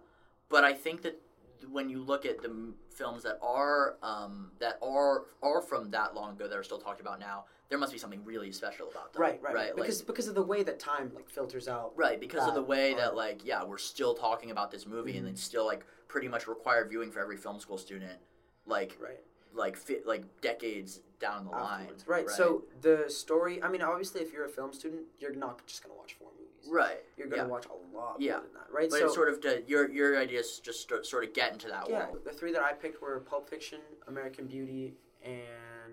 but 0.49 0.65
I 0.65 0.73
think 0.73 1.03
that 1.03 1.21
when 1.70 1.88
you 1.88 2.03
look 2.03 2.25
at 2.26 2.43
the 2.43 2.49
m- 2.49 2.75
films 2.91 3.23
that 3.25 3.38
are 3.43 3.97
um, 4.03 4.50
that 4.59 4.79
are 4.82 5.25
are 5.43 5.61
from 5.62 5.91
that 5.91 6.14
long 6.14 6.32
ago 6.35 6.49
that 6.49 6.56
are 6.59 6.62
still 6.62 6.79
talked 6.79 7.00
about 7.00 7.20
now, 7.20 7.44
there 7.69 7.79
must 7.79 7.93
be 7.93 7.99
something 7.99 8.25
really 8.25 8.53
special 8.53 8.88
about 8.91 9.12
them. 9.12 9.23
Right, 9.23 9.41
right, 9.43 9.55
right. 9.55 9.76
Because 9.76 10.00
like, 10.00 10.06
because 10.06 10.29
of 10.29 10.35
the 10.35 10.43
way 10.43 10.62
that 10.62 10.79
time 10.79 11.12
like 11.14 11.29
filters 11.31 11.69
out. 11.69 11.93
right, 11.97 12.20
because 12.20 12.47
of 12.47 12.55
the 12.55 12.62
way 12.62 12.94
that 12.94 13.14
like 13.14 13.44
yeah, 13.44 13.62
we're 13.64 13.79
still 13.79 14.14
talking 14.14 14.50
about 14.50 14.70
this 14.70 14.87
movie, 14.87 15.17
and 15.17 15.26
Mhm. 15.26 15.31
it's 15.32 15.43
still 15.43 15.67
like 15.67 15.85
pretty 16.09 16.29
much 16.29 16.47
required 16.47 16.88
viewing 16.91 17.11
for 17.11 17.20
every 17.20 17.37
film 17.37 17.59
school 17.61 17.79
student, 17.79 18.19
like 18.67 18.97
Right. 19.00 19.20
like 19.55 19.76
fit 19.76 20.06
like 20.06 20.25
decades 20.41 21.00
down 21.20 21.44
the 21.44 21.50
line. 21.53 21.82
Afterwards. 21.82 22.05
Right. 22.06 22.31
So 22.31 22.65
the 22.81 23.05
story. 23.08 23.62
I 23.62 23.69
mean, 23.69 23.82
obviously, 23.82 24.20
if 24.23 24.32
you're 24.32 24.44
a 24.44 24.49
film 24.49 24.73
student, 24.73 25.03
you're 25.19 25.35
not 25.35 25.65
just 25.67 25.82
gonna 25.82 25.94
watch 25.94 26.15
four 26.15 26.29
movies. 26.32 26.42
Right, 26.70 27.00
You're 27.17 27.26
gonna 27.29 27.43
yeah. 27.43 27.49
watch 27.49 27.67
a 27.67 27.97
lot 27.97 28.17
Yeah. 28.20 28.32
more 28.35 28.43
than 28.43 28.53
that. 28.55 28.73
Right. 28.73 28.91
But 28.91 28.99
so 29.00 29.05
it's 29.06 29.14
sort 29.14 29.29
of 29.29 29.41
to, 29.43 29.62
your 29.67 29.91
your 29.91 30.19
idea 30.19 30.41
is 30.41 30.59
just 30.61 30.88
to 30.91 31.05
sort 31.05 31.25
of 31.25 31.32
get 31.35 31.53
into 31.53 31.69
that 31.69 31.88
yeah, 31.88 32.06
world. 32.11 32.25
the 32.25 32.31
three 32.32 32.53
that 32.53 32.62
I 32.62 32.73
picked 32.73 33.00
were 33.03 33.20
Pulp 33.20 33.49
Fiction, 33.49 33.81
American 34.09 34.47
Beauty, 34.47 34.94
and 35.25 35.93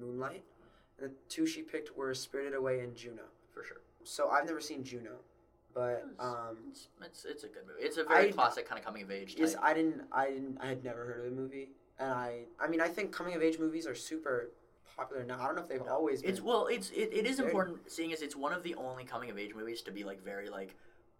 Moonlight. 0.00 0.42
And 1.00 1.10
the 1.10 1.14
two 1.28 1.46
she 1.46 1.62
picked 1.62 1.96
were 1.96 2.14
Spirited 2.14 2.54
Away 2.54 2.80
and 2.80 2.94
Juno. 2.94 3.22
For 3.52 3.62
sure, 3.64 3.80
So 4.04 4.28
I've 4.30 4.46
never 4.46 4.60
seen 4.60 4.82
Juno, 4.82 5.16
but 5.74 6.06
um, 6.18 6.56
it's, 6.70 6.88
it's 7.02 7.24
it's 7.26 7.44
a 7.44 7.48
good 7.48 7.66
movie. 7.66 7.82
It's 7.82 7.98
a 7.98 8.04
very 8.04 8.28
I- 8.28 8.32
classic 8.32 8.66
kind 8.66 8.78
of 8.78 8.84
coming 8.84 9.02
of 9.02 9.10
age. 9.10 9.34
yes. 9.38 9.54
I 9.60 9.74
didn't, 9.74 10.02
I 10.10 10.30
didn't, 10.30 10.56
I 10.60 10.66
had 10.68 10.82
never 10.82 11.04
heard 11.04 11.18
of 11.18 11.24
the 11.26 11.30
movie, 11.42 11.68
and 11.98 12.10
I, 12.10 12.44
I 12.58 12.66
mean, 12.66 12.80
I 12.80 12.88
think 12.88 13.12
coming 13.12 13.34
of 13.34 13.42
age 13.42 13.58
movies 13.58 13.86
are 13.86 13.94
super 13.94 14.48
popular 14.96 15.24
now. 15.24 15.40
I 15.40 15.46
don't 15.46 15.56
know 15.56 15.62
if 15.62 15.68
they've 15.68 15.82
always 15.82 16.22
been. 16.22 16.30
It's 16.30 16.40
well, 16.40 16.66
it's 16.66 16.90
it, 16.90 17.10
it 17.12 17.26
is 17.26 17.36
Very- 17.36 17.48
important 17.48 17.90
seeing 17.90 18.12
as 18.12 18.22
it's 18.22 18.36
one 18.36 18.52
of 18.52 18.62
the 18.62 18.74
only 18.76 19.04
coming 19.04 19.30
of 19.30 19.38
age 19.38 19.54
movies 19.54 19.82
to 19.82 19.92
be 19.92 20.04
like 20.04 20.22
very 20.24 20.48
like 20.48 20.74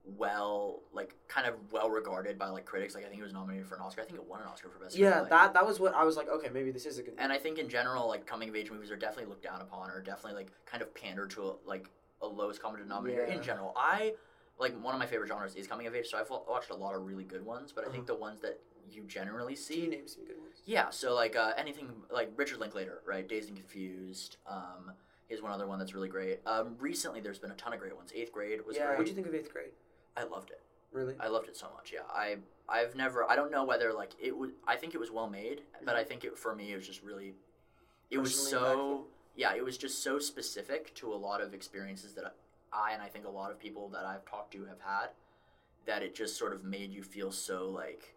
well 0.04 0.80
like 0.92 1.14
kind 1.28 1.46
of 1.46 1.54
well 1.70 1.88
regarded 1.90 2.38
by 2.38 2.48
like 2.48 2.64
critics. 2.64 2.94
Like 2.94 3.04
I 3.04 3.08
think 3.08 3.20
it 3.20 3.24
was 3.24 3.32
nominated 3.32 3.66
for 3.66 3.76
an 3.76 3.82
Oscar. 3.82 4.02
I 4.02 4.04
think 4.04 4.18
it 4.18 4.26
won 4.26 4.40
an 4.40 4.46
Oscar 4.46 4.68
for 4.68 4.78
best. 4.78 4.96
yeah, 4.96 5.24
that 5.28 5.54
that 5.54 5.66
was 5.66 5.80
what 5.80 5.94
I 5.94 6.04
was 6.04 6.16
like. 6.16 6.28
Okay, 6.28 6.48
maybe 6.52 6.70
this 6.70 6.86
is 6.86 6.98
a 6.98 7.02
good. 7.02 7.14
And 7.18 7.32
I 7.32 7.38
think 7.38 7.58
in 7.58 7.68
general, 7.68 8.08
like 8.08 8.26
coming 8.26 8.48
of 8.48 8.56
age 8.56 8.70
movies 8.70 8.90
are 8.90 8.96
definitely 8.96 9.30
looked 9.30 9.44
down 9.44 9.60
upon, 9.60 9.90
or 9.90 10.00
definitely 10.00 10.42
like 10.42 10.52
kind 10.66 10.82
of 10.82 10.94
pander 10.94 11.26
to 11.28 11.42
a, 11.42 11.52
like 11.66 11.88
a 12.20 12.26
lowest 12.26 12.62
common 12.62 12.80
denominator 12.80 13.26
Yeah. 13.28 13.34
in 13.34 13.42
general. 13.42 13.72
I 13.76 14.14
like 14.58 14.80
one 14.82 14.94
of 14.94 15.00
my 15.00 15.06
favorite 15.06 15.28
genres 15.28 15.54
is 15.54 15.66
coming 15.66 15.86
of 15.86 15.94
age, 15.94 16.08
so 16.08 16.18
I've 16.18 16.30
watched 16.30 16.70
a 16.70 16.76
lot 16.76 16.94
of 16.94 17.04
really 17.04 17.24
good 17.24 17.44
ones. 17.44 17.72
But 17.72 17.86
I 17.86 17.90
think 17.90 18.04
uh-huh. 18.04 18.14
the 18.14 18.20
ones 18.20 18.40
that 18.40 18.60
you 18.94 19.04
generally 19.04 19.56
see, 19.56 19.86
name 19.86 20.06
some 20.06 20.24
good 20.24 20.38
ones? 20.38 20.62
yeah. 20.64 20.90
So 20.90 21.14
like 21.14 21.36
uh, 21.36 21.52
anything 21.56 21.88
like 22.10 22.32
Richard 22.36 22.58
Linklater, 22.58 23.02
right? 23.06 23.28
Dazed 23.28 23.48
and 23.48 23.56
Confused. 23.56 24.36
Um, 24.46 24.92
is 25.32 25.42
one 25.42 25.50
other 25.50 25.66
one 25.66 25.78
that's 25.78 25.94
really 25.94 26.08
great. 26.08 26.40
Um, 26.46 26.76
recently, 26.78 27.20
there's 27.20 27.38
been 27.38 27.50
a 27.50 27.56
ton 27.56 27.72
of 27.72 27.80
great 27.80 27.96
ones. 27.96 28.12
Eighth 28.14 28.32
Grade 28.32 28.60
was 28.66 28.76
yeah. 28.76 28.86
great. 28.86 28.98
What 28.98 29.06
do 29.06 29.10
you 29.10 29.14
think 29.14 29.26
of 29.26 29.34
eighth 29.34 29.52
grade? 29.52 29.70
I 30.16 30.24
loved 30.24 30.50
it. 30.50 30.60
Really? 30.92 31.14
I 31.18 31.28
loved 31.28 31.48
it 31.48 31.56
so 31.56 31.68
much. 31.74 31.90
Yeah, 31.92 32.00
I 32.10 32.36
I've 32.68 32.94
never. 32.94 33.28
I 33.28 33.34
don't 33.34 33.50
know 33.50 33.64
whether 33.64 33.92
like 33.92 34.10
it 34.20 34.36
would. 34.36 34.52
I 34.68 34.76
think 34.76 34.94
it 34.94 34.98
was 34.98 35.10
well 35.10 35.28
made, 35.28 35.62
but 35.84 35.96
I 35.96 36.04
think 36.04 36.24
it 36.24 36.38
for 36.38 36.54
me 36.54 36.72
it 36.72 36.76
was 36.76 36.86
just 36.86 37.02
really. 37.02 37.34
It 38.10 38.18
was 38.18 38.32
Mm-hmm. 38.32 38.56
Personally 38.56 38.76
so 38.76 39.04
yeah. 39.36 39.54
It 39.54 39.64
was 39.64 39.78
just 39.78 40.02
so 40.02 40.18
specific 40.18 40.94
to 40.96 41.12
a 41.12 41.16
lot 41.16 41.40
of 41.40 41.54
experiences 41.54 42.12
that 42.14 42.34
I 42.72 42.92
and 42.92 43.02
I 43.02 43.08
think 43.08 43.26
a 43.26 43.30
lot 43.30 43.50
of 43.50 43.58
people 43.58 43.88
that 43.88 44.04
I've 44.04 44.24
talked 44.26 44.52
to 44.52 44.66
have 44.66 44.80
had, 44.80 45.08
that 45.86 46.02
it 46.02 46.14
just 46.14 46.36
sort 46.36 46.52
of 46.52 46.62
made 46.62 46.92
you 46.92 47.02
feel 47.02 47.32
so 47.32 47.70
like. 47.70 48.14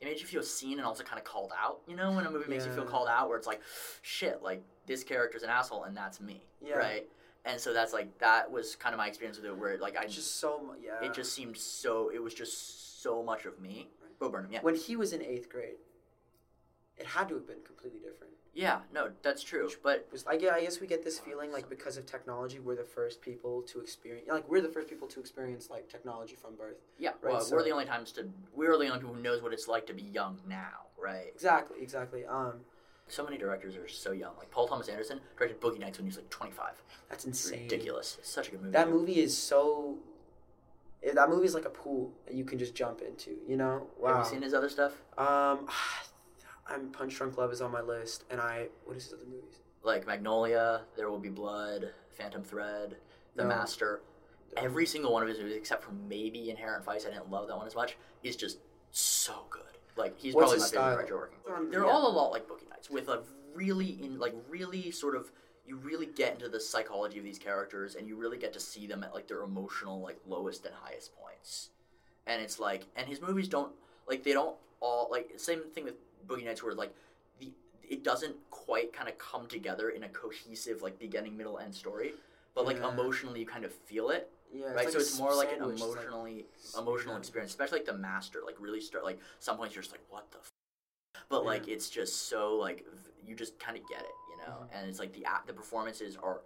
It 0.00 0.06
made 0.06 0.20
you 0.20 0.26
feel 0.26 0.42
seen 0.42 0.78
and 0.78 0.86
also 0.86 1.02
kind 1.04 1.18
of 1.18 1.24
called 1.24 1.52
out. 1.58 1.80
You 1.86 1.96
know, 1.96 2.12
when 2.12 2.26
a 2.26 2.30
movie 2.30 2.48
makes 2.50 2.66
you 2.66 2.72
feel 2.72 2.84
called 2.84 3.08
out, 3.08 3.28
where 3.28 3.38
it's 3.38 3.46
like, 3.46 3.60
shit, 4.02 4.42
like 4.42 4.62
this 4.86 5.02
character's 5.04 5.42
an 5.42 5.50
asshole 5.50 5.84
and 5.84 5.96
that's 5.96 6.20
me, 6.20 6.42
Yeah. 6.60 6.74
right? 6.76 7.08
And 7.46 7.60
so 7.60 7.72
that's 7.72 7.92
like 7.92 8.16
that 8.18 8.50
was 8.50 8.74
kind 8.76 8.94
of 8.94 8.98
my 8.98 9.06
experience 9.06 9.36
with 9.38 9.46
it, 9.46 9.56
where 9.56 9.78
like 9.78 9.96
I 9.96 10.06
just 10.06 10.36
so 10.40 10.74
yeah. 10.82 11.06
it 11.06 11.14
just 11.14 11.32
seemed 11.34 11.56
so 11.56 12.10
it 12.12 12.22
was 12.22 12.34
just 12.34 13.02
so 13.02 13.22
much 13.22 13.44
of 13.44 13.60
me 13.60 13.88
Right. 14.02 14.18
bo 14.18 14.30
burnham 14.30 14.50
yeah 14.50 14.60
when 14.62 14.74
he 14.74 14.96
was 14.96 15.12
in 15.12 15.20
eighth 15.20 15.50
grade, 15.50 15.76
it 16.96 17.04
had 17.06 17.28
to 17.28 17.34
have 17.34 17.46
been 17.46 17.60
completely 17.64 18.00
different. 18.00 18.32
Yeah 18.54 18.78
no 18.92 19.10
that's 19.22 19.42
true 19.42 19.68
but 19.82 20.08
I, 20.28 20.36
gue- 20.36 20.48
I 20.48 20.60
guess 20.60 20.80
we 20.80 20.86
get 20.86 21.02
this 21.04 21.18
feeling 21.18 21.50
like 21.52 21.68
because 21.68 21.96
of 21.96 22.06
technology, 22.06 22.60
we're 22.60 22.76
the 22.76 22.84
first 22.84 23.20
people 23.20 23.62
to 23.62 23.80
experience 23.80 24.28
like 24.28 24.48
we're 24.48 24.60
the 24.60 24.68
first 24.68 24.88
people 24.88 25.08
to 25.08 25.20
experience 25.20 25.70
like 25.70 25.88
technology 25.88 26.36
from 26.36 26.54
birth. 26.56 26.76
yeah 26.98 27.10
Right, 27.20 27.32
well, 27.32 27.40
so- 27.40 27.56
we're 27.56 27.64
the 27.64 27.70
only 27.72 27.84
times 27.86 28.12
to 28.12 28.28
we're 28.54 28.76
the 28.78 28.86
only 28.86 28.98
people 29.00 29.14
who 29.14 29.22
knows 29.22 29.42
what 29.42 29.52
it's 29.52 29.66
like 29.68 29.86
to 29.88 29.94
be 29.94 30.02
young 30.02 30.38
now 30.48 30.86
right 30.98 31.26
Exactly, 31.34 31.78
exactly. 31.82 32.24
Um, 32.24 32.60
so 33.08 33.22
many 33.24 33.36
directors 33.36 33.76
are 33.76 33.88
so 33.88 34.12
young 34.12 34.32
like 34.38 34.50
paul 34.50 34.66
thomas 34.68 34.88
anderson 34.88 35.20
directed 35.36 35.60
boogie 35.60 35.78
nights 35.80 35.98
when 35.98 36.06
he 36.06 36.08
was 36.08 36.16
like 36.16 36.30
25 36.30 36.82
that's 37.10 37.24
insane. 37.26 37.62
ridiculous 37.64 38.16
it's 38.20 38.30
such 38.30 38.48
a 38.48 38.50
good 38.52 38.60
movie 38.62 38.72
That 38.72 38.88
movie 38.88 39.18
is 39.20 39.36
so. 39.36 39.98
eh, 41.02 41.12
That 41.12 41.28
movie 41.28 41.44
is 41.44 41.54
like 41.54 41.66
a 41.66 41.70
pool 41.70 42.12
that 42.26 42.34
you 42.34 42.44
can 42.44 42.58
just 42.58 42.74
jump 42.74 43.02
into. 43.02 43.32
You 43.46 43.56
know? 43.58 43.88
Wow. 43.98 44.14
have 44.16 44.24
you 44.24 44.30
seen 44.30 44.42
his 44.42 44.54
other 44.54 44.68
stuff 44.70 44.92
Um, 45.18 45.66
I'm 46.66 46.88
Punch 46.90 47.14
Drunk 47.16 47.36
Love 47.36 47.52
is 47.52 47.60
on 47.60 47.70
my 47.72 47.80
list, 47.80 48.24
and 48.30 48.40
I 48.40 48.68
what 48.84 48.96
is 48.96 49.04
his 49.04 49.12
other 49.14 49.24
movies? 49.26 49.58
like 49.82 50.06
magnolia 50.06 50.80
there 50.96 51.10
will 51.10 51.18
be 51.18 51.28
blood 51.28 51.90
phantom 52.12 52.42
thread 52.42 52.96
the 53.36 53.42
No. 53.42 53.50
master 53.50 54.00
every 54.56 54.86
single 54.86 55.12
one 55.12 55.22
of 55.22 55.28
his 55.28 55.36
movies 55.38 55.56
except 55.56 55.82
for 55.84 55.92
maybe 56.08 56.48
inherent 56.48 56.82
vice 56.82 57.04
i 57.04 57.10
didn't 57.10 57.30
love 57.30 57.48
that 57.48 57.56
one 57.58 57.66
as 57.66 57.74
much 57.74 57.98
is 58.22 58.34
just 58.34 58.60
so 58.92 59.44
good 59.50 59.60
like 59.98 60.16
he's 60.18 60.34
What's 60.34 60.44
probably 60.52 60.58
my 60.60 60.64
his 60.64 60.70
favorite 60.72 60.82
style? 60.84 60.94
director 60.96 61.16
working. 61.16 61.38
Um, 61.54 61.70
they're 61.70 61.84
yeah. 61.84 61.90
all 61.90 62.08
a 62.10 62.14
lot 62.16 62.30
like 62.32 62.48
boogie 62.48 62.66
nights 62.70 62.88
with 62.88 63.08
a 63.10 63.24
really 63.54 63.98
in 64.02 64.18
like 64.18 64.34
really 64.48 64.90
sort 64.90 65.16
of 65.16 65.30
you 65.66 65.76
really 65.76 66.06
get 66.06 66.32
into 66.32 66.48
the 66.48 66.60
psychology 66.60 67.18
of 67.18 67.24
these 67.24 67.38
characters 67.38 67.94
and 67.94 68.08
you 68.08 68.16
really 68.16 68.38
get 68.38 68.54
to 68.54 68.60
see 68.60 68.86
them 68.86 69.04
at 69.04 69.12
like 69.12 69.28
their 69.28 69.42
emotional 69.42 70.00
like 70.00 70.18
lowest 70.26 70.64
and 70.64 70.74
highest 70.74 71.10
points 71.14 71.68
and 72.26 72.40
it's 72.40 72.58
like 72.58 72.86
and 72.96 73.06
his 73.06 73.20
movies 73.20 73.48
don't 73.48 73.72
like 74.08 74.22
they 74.22 74.32
don't 74.32 74.56
all 74.80 75.08
like 75.10 75.30
same 75.36 75.60
thing 75.74 75.84
with 75.84 75.94
boogie 76.26 76.44
nights 76.44 76.62
where 76.62 76.74
like 76.74 76.94
the 77.38 77.52
it 77.88 78.02
doesn't 78.02 78.34
quite 78.50 78.92
kind 78.92 79.08
of 79.08 79.16
come 79.18 79.46
together 79.46 79.90
in 79.90 80.04
a 80.04 80.08
cohesive 80.08 80.82
like 80.82 80.98
beginning 80.98 81.36
middle 81.36 81.58
end 81.58 81.74
story 81.74 82.12
but 82.54 82.64
like 82.64 82.78
Yeah. 82.78 82.92
emotionally 82.92 83.40
you 83.40 83.46
kind 83.46 83.64
of 83.64 83.72
feel 83.72 84.10
it, 84.10 84.30
Yeah, 84.52 84.66
right? 84.66 84.76
like 84.76 84.90
so 84.90 84.98
it's 84.98 85.18
more 85.18 85.34
like 85.34 85.48
an 85.52 85.54
it's 85.70 85.80
like- 85.82 85.90
emotionally 85.90 86.46
emotional 86.78 87.14
yeah. 87.14 87.18
experience, 87.18 87.50
especially 87.50 87.78
like 87.80 87.86
the 87.86 87.98
master, 87.98 88.42
like 88.46 88.56
really 88.60 88.80
start 88.80 89.02
like 89.04 89.18
some 89.40 89.56
points 89.56 89.74
you're 89.74 89.82
just 89.82 89.92
like 89.92 90.04
what 90.08 90.30
the, 90.30 90.38
f-? 90.38 90.50
but 91.28 91.40
Yeah. 91.42 91.48
like 91.50 91.66
it's 91.68 91.90
just 91.90 92.28
so 92.28 92.54
like 92.56 92.84
v- 92.86 93.10
you 93.28 93.34
just 93.34 93.58
kind 93.58 93.76
of 93.76 93.82
get 93.88 94.02
it, 94.02 94.14
you 94.30 94.36
know, 94.38 94.52
Mhm. 94.60 94.68
and 94.72 94.88
it's 94.88 95.00
like 95.00 95.12
the 95.12 95.26
the 95.46 95.52
performances 95.52 96.16
are 96.16 96.42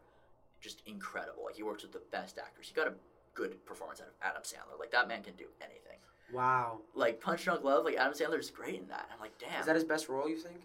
just 0.60 0.82
incredible. 0.86 1.44
Like 1.44 1.56
he 1.56 1.62
works 1.62 1.82
with 1.82 1.92
the 1.92 2.02
best 2.10 2.38
actors. 2.38 2.66
He 2.68 2.74
got 2.74 2.88
a 2.88 2.94
good 3.34 3.64
performance 3.66 4.00
out 4.00 4.08
of 4.08 4.14
Adam 4.22 4.42
Sandler. 4.42 4.78
Like 4.78 4.90
that 4.92 5.06
man 5.08 5.22
can 5.22 5.34
do 5.36 5.46
anything. 5.60 5.98
Wow. 6.32 6.80
Like 6.94 7.20
Punch 7.20 7.44
Drunk 7.44 7.64
Love, 7.64 7.84
like 7.84 7.96
Adam 7.96 8.12
Sandler's 8.12 8.50
great 8.50 8.80
in 8.80 8.88
that. 8.88 9.08
I'm 9.12 9.20
like, 9.20 9.36
damn. 9.38 9.60
Is 9.60 9.66
that 9.66 9.74
his 9.74 9.84
best 9.84 10.08
role? 10.08 10.28
You 10.28 10.36
think? 10.36 10.60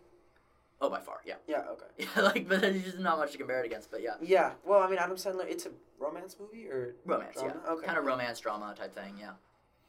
oh, 0.82 0.90
by 0.90 1.00
far, 1.00 1.22
yeah. 1.26 1.36
Yeah. 1.48 1.64
Okay. 1.72 1.86
Yeah, 2.18 2.22
like, 2.24 2.50
but 2.50 2.60
there's 2.60 2.84
just 2.84 3.00
not 3.00 3.18
much 3.18 3.32
to 3.32 3.38
compare 3.38 3.62
it 3.64 3.66
against. 3.66 3.90
But 3.90 4.02
yeah, 4.02 4.16
Yeah. 4.22 4.52
Well, 4.66 4.82
I 4.84 4.90
mean, 4.90 5.00
Adam 5.00 5.16
Sandler. 5.16 5.46
It's 5.50 5.66
a 5.66 5.70
romance 5.98 6.36
movie 6.38 6.68
or 6.68 6.96
romance, 7.06 7.36
drama? 7.36 7.56
yeah, 7.66 7.72
Okay. 7.72 7.86
kind 7.86 7.98
of 7.98 8.04
romance 8.04 8.40
drama 8.42 8.76
type 8.78 8.94
thing, 8.94 9.16
yeah. 9.18 9.32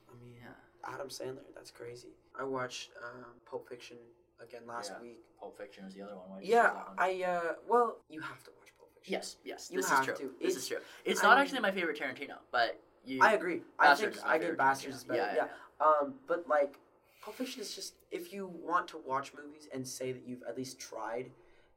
I 0.09 0.25
mean, 0.25 0.35
Yeah. 0.41 0.93
Adam 0.95 1.09
Sandler. 1.09 1.43
That's 1.57 1.73
crazy. 1.73 2.11
I 2.39 2.45
watched 2.45 2.91
um, 3.03 3.25
Pulp 3.45 3.69
Fiction 3.69 3.97
again 4.41 4.63
last 4.69 4.93
Yeah. 4.95 5.03
week. 5.03 5.19
Pulp 5.41 5.59
Fiction 5.59 5.85
is 5.85 5.95
the 5.95 6.03
other 6.03 6.15
one. 6.15 6.29
Why 6.31 6.39
Yeah. 6.43 6.73
one? 6.75 6.83
I. 6.97 7.23
uh 7.25 7.55
Well, 7.67 7.97
you 8.09 8.21
have 8.21 8.45
to 8.45 8.51
watch 8.61 8.69
Pulp 8.79 8.95
Fiction. 8.95 9.13
Yes, 9.15 9.37
yes, 9.43 9.71
You 9.73 9.79
this 9.81 9.91
is 9.91 9.99
true. 10.05 10.15
to. 10.15 10.23
This 10.23 10.33
It's- 10.41 10.57
is 10.59 10.69
true. 10.69 10.79
It's 11.05 11.25
I 11.25 11.27
not 11.27 11.39
mean- 11.39 11.43
actually 11.43 11.61
my 11.61 11.73
favorite 11.73 11.99
Tarantino, 11.99 12.37
but 12.53 12.79
you. 13.05 13.19
I 13.21 13.33
agree. 13.33 13.63
I 13.81 13.97
think 13.97 14.15
I 14.25 14.39
think 14.39 14.57
Basterds 14.57 14.91
is 14.95 15.03
better. 15.05 15.21
Yeah, 15.21 15.35
Yeah, 15.35 15.45
yeah, 15.47 15.49
Um, 15.81 16.15
but 16.27 16.49
like, 16.49 16.79
Pulp 17.23 17.37
Fiction 17.37 17.61
is 17.61 17.75
just 17.75 17.95
if 18.11 18.33
you 18.33 18.47
want 18.65 18.89
to 18.89 18.99
watch 19.07 19.33
movies 19.35 19.69
and 19.73 19.87
say 19.87 20.13
that 20.13 20.23
you've 20.27 20.43
at 20.49 20.57
least 20.57 20.79
tried, 20.79 21.31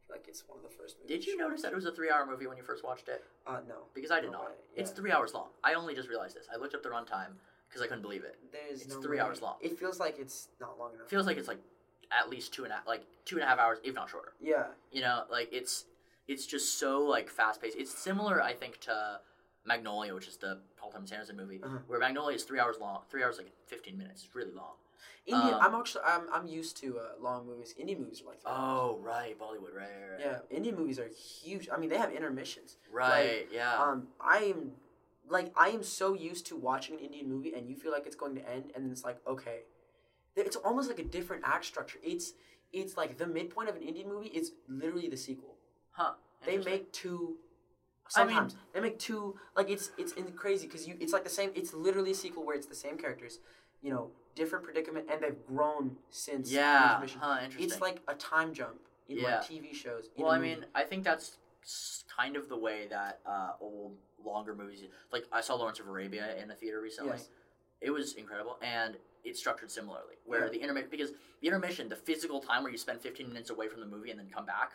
like 0.09 0.25
it's 0.27 0.43
one 0.47 0.57
of 0.57 0.63
the 0.63 0.69
first 0.69 0.97
movies. 1.01 1.17
Did 1.25 1.27
you 1.27 1.37
notice 1.37 1.61
that 1.63 1.71
it 1.71 1.75
was 1.75 1.85
a 1.85 1.91
three-hour 1.91 2.25
movie 2.25 2.47
when 2.47 2.57
you 2.57 2.63
first 2.63 2.83
watched 2.83 3.07
it? 3.09 3.23
Uh, 3.45 3.59
no. 3.67 3.75
Because 3.95 4.11
I 4.11 4.19
did 4.19 4.31
No 4.31 4.39
not. 4.39 4.45
way. 4.47 4.51
It's 4.75 4.91
three 4.91 5.11
hours 5.11 5.33
long. 5.33 5.47
I 5.63 5.73
only 5.73 5.95
just 5.95 6.09
realized 6.09 6.35
this. 6.35 6.45
I 6.53 6.57
looked 6.57 6.75
up 6.75 6.83
the 6.83 6.89
runtime 6.89 7.33
because 7.69 7.81
I 7.81 7.87
couldn't 7.87 8.01
believe 8.03 8.23
it. 8.23 8.37
There's 8.51 8.81
It's 8.83 8.93
no 8.93 9.01
three 9.01 9.17
way. 9.17 9.23
hours 9.23 9.41
long. 9.41 9.55
It 9.61 9.77
feels 9.79 9.99
like 9.99 10.17
it's 10.19 10.47
not 10.61 10.77
long 10.79 10.93
enough. 10.93 11.07
It 11.07 11.09
feels 11.09 11.25
like 11.25 11.37
it's 11.37 11.47
like 11.47 11.59
at 12.17 12.29
least 12.29 12.53
two 12.53 12.63
and 12.63 12.71
a 12.71 12.75
half, 12.77 12.87
like 12.87 13.03
two 13.25 13.35
and 13.35 13.43
a 13.43 13.47
half 13.47 13.59
hours, 13.59 13.79
if 13.83 13.93
not 13.95 14.09
shorter. 14.09 14.33
yeah. 14.41 14.67
You 14.91 15.01
know, 15.01 15.23
like 15.31 15.49
it's 15.51 15.85
it's 16.27 16.45
just 16.45 16.77
so 16.79 16.99
like 17.03 17.29
fast 17.29 17.61
paced. 17.61 17.77
It's 17.77 17.91
similar, 17.91 18.41
I 18.41 18.53
think, 18.53 18.79
to 18.81 19.19
Magnolia, 19.67 20.13
which 20.15 20.27
is 20.27 20.37
the 20.37 20.59
Paul 20.77 20.91
Thomas 20.91 21.11
Anderson 21.11 21.35
movie, 21.37 21.61
Uh-huh. 21.63 21.77
where 21.87 21.99
Magnolia 21.99 22.35
is 22.35 22.43
three 22.43 22.59
hours 22.59 22.77
long. 22.79 23.01
Three 23.09 23.23
hours 23.23 23.37
like 23.37 23.51
fifteen 23.65 23.97
minutes. 23.97 24.23
It's 24.23 24.35
really 24.35 24.51
long. 24.53 24.75
Indian. 25.25 25.53
Um, 25.55 25.59
I'm 25.61 25.75
actually. 25.75 26.03
I'm. 26.05 26.21
I'm 26.33 26.47
used 26.47 26.77
to 26.77 26.99
uh, 26.99 27.03
long 27.21 27.45
movies. 27.45 27.75
Indian 27.77 27.99
movies 27.99 28.21
are 28.21 28.29
like. 28.29 28.39
Oh 28.45 28.97
right, 29.01 29.37
Bollywood, 29.37 29.75
right, 29.75 29.89
right, 30.01 30.11
right. 30.13 30.19
Yeah. 30.19 30.39
Indian 30.57 30.75
movies 30.75 30.99
are 30.99 31.07
huge. 31.09 31.67
I 31.71 31.77
mean, 31.77 31.89
they 31.89 31.97
have 31.97 32.11
intermissions. 32.11 32.77
Right, 32.91 33.47
yeah. 33.51 33.77
Um, 33.83 34.07
I 34.21 34.37
am 34.55 34.71
like 35.29 35.51
I 35.57 35.69
am 35.69 35.83
so 35.83 36.13
used 36.13 36.45
to 36.47 36.55
watching 36.55 36.95
an 36.95 37.01
Indian 37.01 37.27
movie 37.29 37.53
and 37.53 37.67
you 37.69 37.75
feel 37.75 37.91
like 37.91 38.05
it's 38.07 38.15
going 38.15 38.35
to 38.35 38.49
end 38.49 38.71
and 38.73 38.85
then 38.85 38.91
it's 38.91 39.03
like 39.03 39.17
okay, 39.27 39.59
it's 40.35 40.55
almost 40.55 40.87
like 40.89 40.99
a 40.99 41.03
different 41.03 41.43
act 41.45 41.65
structure. 41.65 41.99
It's 42.01 42.33
it's 42.71 42.95
like 42.95 43.17
the 43.17 43.27
midpoint 43.27 43.67
of 43.69 43.75
an 43.75 43.81
Indian 43.81 44.07
movie 44.07 44.27
is 44.29 44.53
literally 44.69 45.09
the 45.09 45.17
sequel. 45.17 45.55
huh. 45.91 46.13
They 46.45 46.57
make 46.59 46.91
two. 46.93 47.37
I 48.15 48.23
mean- 48.25 48.35
Sometimes 48.35 48.55
they 48.73 48.79
make 48.79 48.99
two 48.99 49.37
like 49.55 49.69
it's 49.69 49.91
it's 49.97 50.13
in 50.13 50.31
crazy 50.33 50.67
because 50.67 50.87
you 50.87 50.95
it's 50.99 51.13
like 51.13 51.23
the 51.23 51.29
same. 51.29 51.51
It's 51.55 51.73
literally 51.73 52.11
a 52.11 52.15
sequel 52.15 52.45
where 52.45 52.55
it's 52.55 52.67
the 52.67 52.75
same 52.75 52.97
characters, 52.97 53.39
you 53.81 53.91
know, 53.91 54.11
different 54.35 54.63
predicament 54.65 55.07
and 55.11 55.21
they've 55.21 55.45
grown 55.47 55.97
since. 56.09 56.51
Yeah, 56.51 56.99
huh, 57.19 57.39
interesting. 57.43 57.65
It's 57.65 57.81
like 57.81 58.01
a 58.07 58.13
time 58.15 58.53
jump 58.53 58.79
in 59.09 59.17
Yeah. 59.17 59.37
like 59.39 59.47
TV 59.49 59.73
shows. 59.73 60.09
Well, 60.17 60.31
I 60.31 60.39
mean, 60.39 60.65
I 60.75 60.83
think 60.83 61.03
that's 61.03 61.37
kind 62.15 62.35
of 62.35 62.47
the 62.49 62.57
way 62.57 62.87
that 62.89 63.19
uh, 63.25 63.51
old, 63.59 63.97
longer 64.23 64.55
movies. 64.55 64.83
Like 65.11 65.25
I 65.31 65.41
saw 65.41 65.55
Lawrence 65.55 65.79
of 65.79 65.87
Arabia 65.87 66.35
in 66.41 66.49
a 66.51 66.55
theater 66.55 66.79
recently. 66.81 67.11
Yes. 67.13 67.29
It 67.81 67.91
was 67.91 68.13
incredible, 68.13 68.57
and 68.61 68.97
it's 69.23 69.39
structured 69.39 69.69
similarly, 69.69 70.15
where 70.25 70.45
Yeah. 70.45 70.49
the 70.51 70.61
intermission 70.61 70.89
because 70.89 71.11
the 71.41 71.47
intermission, 71.47 71.89
the 71.89 71.95
physical 71.95 72.39
time 72.39 72.63
where 72.63 72.71
you 72.71 72.77
spend 72.77 73.01
15 73.01 73.27
minutes 73.27 73.49
away 73.49 73.67
from 73.67 73.81
the 73.81 73.85
movie 73.85 74.09
and 74.11 74.19
then 74.19 74.29
come 74.29 74.45
back, 74.45 74.71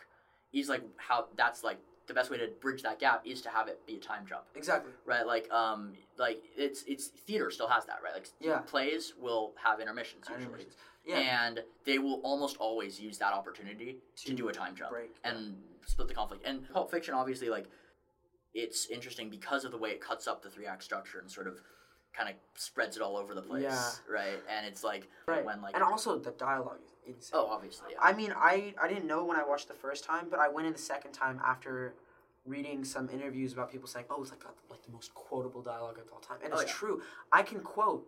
is 0.53 0.69
like 0.69 0.83
how 0.97 1.27
that's 1.35 1.63
like 1.63 1.79
the 2.07 2.13
best 2.13 2.29
way 2.29 2.37
to 2.37 2.47
bridge 2.61 2.81
that 2.83 2.99
gap 2.99 3.21
is 3.25 3.41
to 3.41 3.49
have 3.49 3.67
it 3.67 3.79
be 3.87 3.95
a 3.95 3.99
time 3.99 4.25
jump, 4.27 4.43
exactly. 4.55 4.91
right? 5.05 5.25
Like, 5.25 5.49
um, 5.51 5.93
like 6.17 6.43
it's 6.57 6.83
it's 6.87 7.07
theater 7.07 7.49
still 7.51 7.67
has 7.67 7.85
that, 7.85 7.99
right? 8.03 8.13
Like 8.13 8.27
Yeah. 8.39 8.59
plays 8.59 9.13
will 9.19 9.53
have 9.63 9.79
intermissions 9.79 10.25
usually. 10.29 10.45
Intermissions. 10.45 10.75
Yeah. 11.05 11.17
And 11.17 11.63
they 11.85 11.99
will 11.99 12.21
almost 12.23 12.57
always 12.57 12.99
use 12.99 13.17
that 13.17 13.33
opportunity 13.33 13.97
to, 14.17 14.25
To 14.27 14.33
do 14.33 14.47
a 14.49 14.53
time 14.53 14.75
jump 14.75 14.91
break, 14.91 15.15
and 15.23 15.55
split 15.85 16.07
the 16.07 16.13
conflict. 16.13 16.45
And 16.45 16.69
Pulp 16.71 16.91
Fiction, 16.91 17.13
obviously, 17.13 17.49
like 17.49 17.67
it's 18.53 18.87
interesting 18.87 19.29
because 19.29 19.65
of 19.65 19.71
the 19.71 19.77
way 19.77 19.89
it 19.91 20.01
cuts 20.01 20.27
up 20.27 20.43
the 20.43 20.49
three 20.49 20.65
act 20.65 20.83
structure 20.83 21.19
and 21.19 21.29
sort 21.29 21.47
of 21.47 21.59
kind 22.13 22.29
of 22.29 22.35
spreads 22.55 22.95
it 22.95 23.01
all 23.01 23.17
over 23.17 23.33
the 23.33 23.41
place, 23.41 23.63
Yeah. 23.63 23.89
right? 24.07 24.39
And 24.49 24.65
it's 24.65 24.83
like 24.83 25.09
Right. 25.27 25.43
when 25.43 25.61
like 25.61 25.73
and 25.75 25.83
also 25.83 26.17
the 26.19 26.31
dialogue 26.31 26.79
is 27.05 27.15
insane. 27.15 27.39
oh, 27.39 27.47
obviously, 27.47 27.91
yeah, 27.93 27.97
I 28.01 28.13
mean, 28.13 28.33
I 28.37 28.73
I 28.81 28.87
didn't 28.87 29.07
know 29.07 29.23
when 29.25 29.37
I 29.37 29.43
watched 29.43 29.67
the 29.67 29.73
first 29.73 30.03
time, 30.03 30.27
but 30.29 30.39
I 30.39 30.47
went 30.47 30.67
in 30.67 30.73
the 30.73 30.79
second 30.79 31.11
time 31.13 31.41
after 31.43 31.93
reading 32.45 32.83
some 32.83 33.09
interviews 33.09 33.53
about 33.53 33.71
people 33.71 33.87
saying, 33.87 34.05
"Oh, 34.09 34.21
it's 34.21 34.31
like 34.31 34.43
got, 34.43 34.55
like 34.69 34.83
the 34.83 34.91
most 34.91 35.13
quotable 35.15 35.61
dialogue 35.61 35.97
of 35.97 36.11
all 36.13 36.19
time," 36.19 36.39
and 36.43 36.53
Oh, 36.53 36.59
it's 36.59 36.69
yeah. 36.69 36.75
true. 36.77 37.01
I 37.31 37.41
can 37.41 37.61
quote 37.61 38.05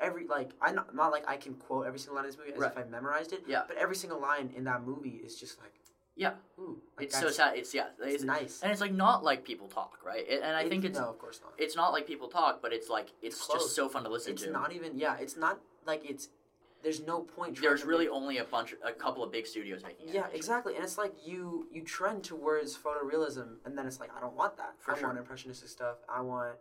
every 0.00 0.26
like 0.26 0.50
I 0.60 0.72
not, 0.72 0.94
not 0.94 1.12
like 1.12 1.24
I 1.28 1.36
can 1.36 1.54
quote 1.54 1.86
every 1.86 1.98
single 1.98 2.16
line 2.16 2.24
in 2.24 2.30
this 2.30 2.38
movie 2.38 2.52
as 2.52 2.62
if 2.62 2.76
I 2.76 2.84
memorized 2.84 3.32
it. 3.32 3.44
Yeah. 3.46 3.62
But 3.68 3.76
every 3.76 3.96
single 3.96 4.18
line 4.20 4.52
in 4.56 4.64
that 4.64 4.82
movie 4.82 5.20
is 5.24 5.38
just 5.38 5.58
like, 5.60 5.72
yeah. 6.16 6.32
ooh, 6.58 6.80
like 6.96 7.06
It's 7.06 7.18
so 7.18 7.30
sad. 7.30 7.56
It's 7.56 7.72
yeah, 7.74 7.86
It's 8.00 8.14
it's, 8.16 8.24
nice. 8.24 8.60
and 8.62 8.72
it's 8.72 8.80
like 8.80 8.92
not 8.92 9.22
like 9.22 9.44
people 9.44 9.68
talk, 9.68 9.98
right? 10.04 10.24
It, 10.28 10.42
and 10.42 10.56
I 10.56 10.62
It- 10.62 10.68
think 10.70 10.84
it's 10.84 10.98
no, 10.98 11.08
of 11.10 11.18
course 11.18 11.40
not. 11.42 11.52
it's 11.58 11.76
not 11.76 11.92
like 11.92 12.06
people 12.06 12.28
talk, 12.28 12.60
but 12.62 12.72
it's 12.72 12.88
like 12.88 13.12
it's, 13.22 13.40
close. 13.40 13.62
just 13.64 13.76
so 13.76 13.88
fun 13.88 14.04
to 14.04 14.10
listen 14.10 14.32
It's 14.32 14.42
to. 14.42 14.48
It's 14.48 14.52
not 14.54 14.72
even 14.72 14.98
yeah. 14.98 15.16
It's 15.18 15.36
not 15.36 15.60
like 15.86 16.02
it's. 16.08 16.28
There's 16.82 17.00
no 17.04 17.20
point. 17.22 17.56
trying 17.56 17.68
There's 17.68 17.84
really 17.84 18.04
make- 18.04 18.14
only 18.14 18.38
a 18.38 18.44
bunch, 18.44 18.74
a 18.84 18.92
couple 18.92 19.24
of 19.24 19.32
big 19.32 19.46
studios 19.46 19.82
making 19.82 20.08
it. 20.08 20.14
Yeah, 20.14 20.26
exactly. 20.32 20.74
And 20.76 20.84
it's 20.84 20.98
like 20.98 21.14
you 21.24 21.66
you 21.72 21.82
trend 21.82 22.22
towards 22.22 22.76
photorealism, 22.76 23.56
and 23.64 23.76
then 23.76 23.86
it's 23.86 23.98
like 23.98 24.10
I 24.16 24.20
don't 24.20 24.36
want 24.36 24.56
that. 24.58 24.74
For 24.78 24.92
I 24.92 24.98
sure. 24.98 25.08
want 25.08 25.18
impressionistic 25.18 25.68
stuff. 25.68 25.96
I 26.08 26.20
want, 26.20 26.56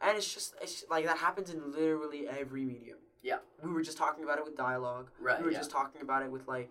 and 0.00 0.16
it's 0.16 0.32
just 0.32 0.54
it's 0.60 0.84
like 0.90 1.04
that 1.04 1.18
happens 1.18 1.50
in 1.50 1.70
literally 1.72 2.26
every 2.28 2.64
medium. 2.64 2.98
Yeah. 3.22 3.38
We 3.62 3.70
were 3.70 3.82
just 3.82 3.98
talking 3.98 4.24
about 4.24 4.38
it 4.38 4.44
with 4.44 4.56
dialogue. 4.56 5.10
Right. 5.20 5.38
we 5.38 5.44
were 5.46 5.50
yeah. 5.52 5.58
just 5.58 5.70
talking 5.70 6.00
about 6.02 6.22
it 6.22 6.30
with 6.30 6.46
like, 6.48 6.70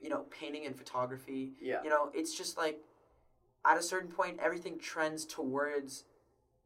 you 0.00 0.08
know, 0.08 0.24
painting 0.30 0.66
and 0.66 0.76
photography. 0.76 1.52
yeah. 1.60 1.82
You 1.82 1.90
know, 1.90 2.10
it's 2.14 2.34
just 2.36 2.56
like, 2.56 2.78
at 3.64 3.76
a 3.76 3.82
certain 3.82 4.10
point, 4.10 4.38
everything 4.40 4.78
trends 4.78 5.24
towards 5.26 6.04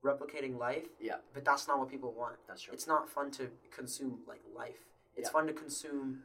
replicating 0.04 0.56
life. 0.58 0.86
Yeah. 1.00 1.16
But 1.32 1.44
that's 1.44 1.66
not 1.66 1.78
what 1.78 1.88
people 1.88 2.12
want. 2.12 2.36
That's 2.46 2.62
true. 2.62 2.72
It's 2.74 2.86
not 2.86 3.08
fun 3.08 3.30
to 3.32 3.50
consume 3.74 4.20
like 4.28 4.40
life. 4.54 4.84
It's 5.16 5.28
Yeah. 5.28 5.32
fun 5.32 5.46
to 5.48 5.52
consume 5.52 6.22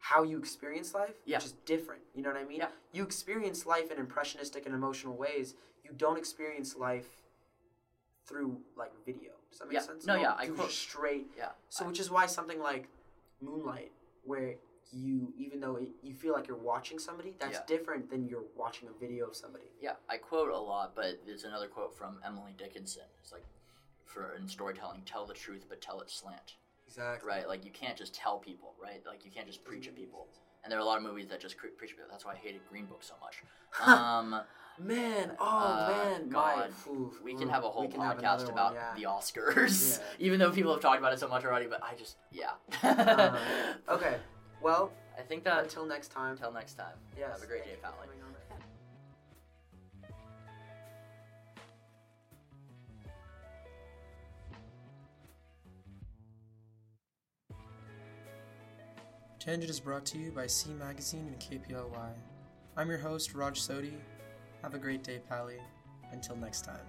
how 0.00 0.22
you 0.22 0.38
experience 0.38 0.94
life, 0.94 1.16
Yeah. 1.24 1.36
which 1.38 1.46
is 1.46 1.52
different. 1.66 2.02
You 2.14 2.22
know 2.22 2.30
what 2.30 2.38
I 2.40 2.44
mean? 2.44 2.58
Yeah. 2.58 2.70
You 2.92 3.02
experience 3.04 3.66
life 3.66 3.90
in 3.90 3.98
impressionistic 3.98 4.64
and 4.66 4.74
emotional 4.74 5.16
ways. 5.16 5.54
You 5.84 5.92
don't 5.92 6.16
experience 6.18 6.74
life 6.76 7.22
through 8.26 8.60
like 8.76 8.92
video. 9.04 9.32
Does 9.50 9.58
that 9.60 9.66
make 9.66 9.74
Yeah. 9.74 9.80
sense? 9.80 10.06
No, 10.06 10.14
yeah, 10.16 10.34
I 10.36 10.48
quote- 10.48 10.70
straight. 10.70 11.30
Yeah. 11.36 11.52
So 11.68 11.86
which 11.86 12.00
is 12.00 12.10
why 12.10 12.26
something 12.26 12.60
like 12.60 12.88
Moonlight, 13.40 13.92
where 14.24 14.56
you 14.92 15.32
even 15.36 15.60
though 15.60 15.76
it, 15.76 15.88
you 16.02 16.14
feel 16.14 16.32
like 16.32 16.46
you're 16.48 16.56
watching 16.56 16.98
somebody, 16.98 17.34
that's 17.38 17.58
Yeah. 17.58 17.64
different 17.66 18.10
than 18.10 18.26
you're 18.26 18.44
watching 18.56 18.88
a 18.88 18.92
video 18.98 19.26
of 19.26 19.36
somebody. 19.36 19.70
Yeah, 19.80 19.94
I 20.08 20.16
quote 20.16 20.50
a 20.50 20.56
lot, 20.58 20.94
but 20.94 21.20
there's 21.26 21.44
another 21.44 21.66
quote 21.68 21.94
from 21.96 22.18
Emily 22.24 22.54
Dickinson. 22.56 23.04
It's 23.22 23.32
like, 23.32 23.44
for 24.04 24.34
in 24.34 24.48
storytelling, 24.48 25.02
tell 25.04 25.26
the 25.26 25.34
truth, 25.34 25.66
but 25.68 25.80
tell 25.80 26.00
it 26.00 26.10
slant. 26.10 26.54
Exactly. 26.86 27.28
Right? 27.28 27.46
Like 27.48 27.64
you 27.64 27.70
can't 27.70 27.96
just 27.98 28.14
tell 28.14 28.38
people, 28.38 28.74
right? 28.82 29.02
Like 29.06 29.24
you 29.24 29.30
can't 29.30 29.46
just 29.46 29.62
preach 29.64 29.86
at 29.88 29.94
people. 29.94 30.26
And 30.64 30.72
there 30.72 30.78
are 30.78 30.82
a 30.82 30.86
lot 30.86 30.96
of 30.98 31.04
movies 31.04 31.28
that 31.28 31.40
just 31.40 31.56
cre- 31.58 31.68
preach 31.76 31.90
at 31.92 31.96
people. 31.96 32.10
That's 32.10 32.24
why 32.24 32.32
I 32.32 32.36
hated 32.36 32.62
Green 32.68 32.86
Book 32.86 33.02
so 33.02 33.14
much. 33.20 33.42
Um, 33.86 34.40
Man, 34.80 35.32
oh 35.40 35.44
Uh, 35.44 35.88
man, 35.92 36.28
God. 36.28 36.70
my, 36.86 36.92
oof, 36.92 37.20
we 37.22 37.34
can 37.34 37.48
have 37.48 37.64
a 37.64 37.68
whole 37.68 37.82
we 37.82 37.88
can 37.88 38.00
have 38.00 38.16
podcast 38.18 38.48
about 38.48 38.74
one, 38.74 38.74
yeah. 38.74 38.94
the 38.94 39.02
Oscars, 39.08 39.98
Yeah. 39.98 40.04
even 40.26 40.38
though 40.38 40.52
people 40.52 40.70
have 40.72 40.80
talked 40.80 41.00
about 41.00 41.12
it 41.12 41.18
so 41.18 41.26
much 41.26 41.44
already. 41.44 41.66
But 41.66 41.82
I 41.82 41.94
just, 41.96 42.16
yeah. 42.30 42.50
Uh, 42.84 43.36
okay, 43.88 44.18
well, 44.62 44.90
I 45.18 45.22
think 45.22 45.44
that 45.44 45.64
until 45.64 45.84
next 45.86 46.08
time. 46.08 46.32
until 46.32 46.52
next 46.52 46.74
time. 46.74 46.94
Yes, 47.18 47.32
Have 47.32 47.42
a 47.42 47.46
great 47.46 47.64
day, 47.64 47.70
you 47.70 47.76
for 47.76 47.82
family. 47.88 48.06
coming 48.06 48.22
on. 48.22 48.28
Tangent 59.38 59.70
is 59.70 59.80
brought 59.80 60.04
to 60.06 60.18
you 60.18 60.30
by 60.30 60.46
C 60.46 60.70
Magazine 60.72 61.26
and 61.28 61.38
KPLY. 61.40 62.10
I'm 62.76 62.88
your 62.88 62.98
host, 62.98 63.34
Raj 63.34 63.60
Sodi. 63.60 63.94
Have 64.62 64.74
a 64.74 64.78
great 64.78 65.02
day, 65.02 65.20
Paly. 65.28 65.58
Until 66.12 66.36
next 66.36 66.62
time. 66.64 66.84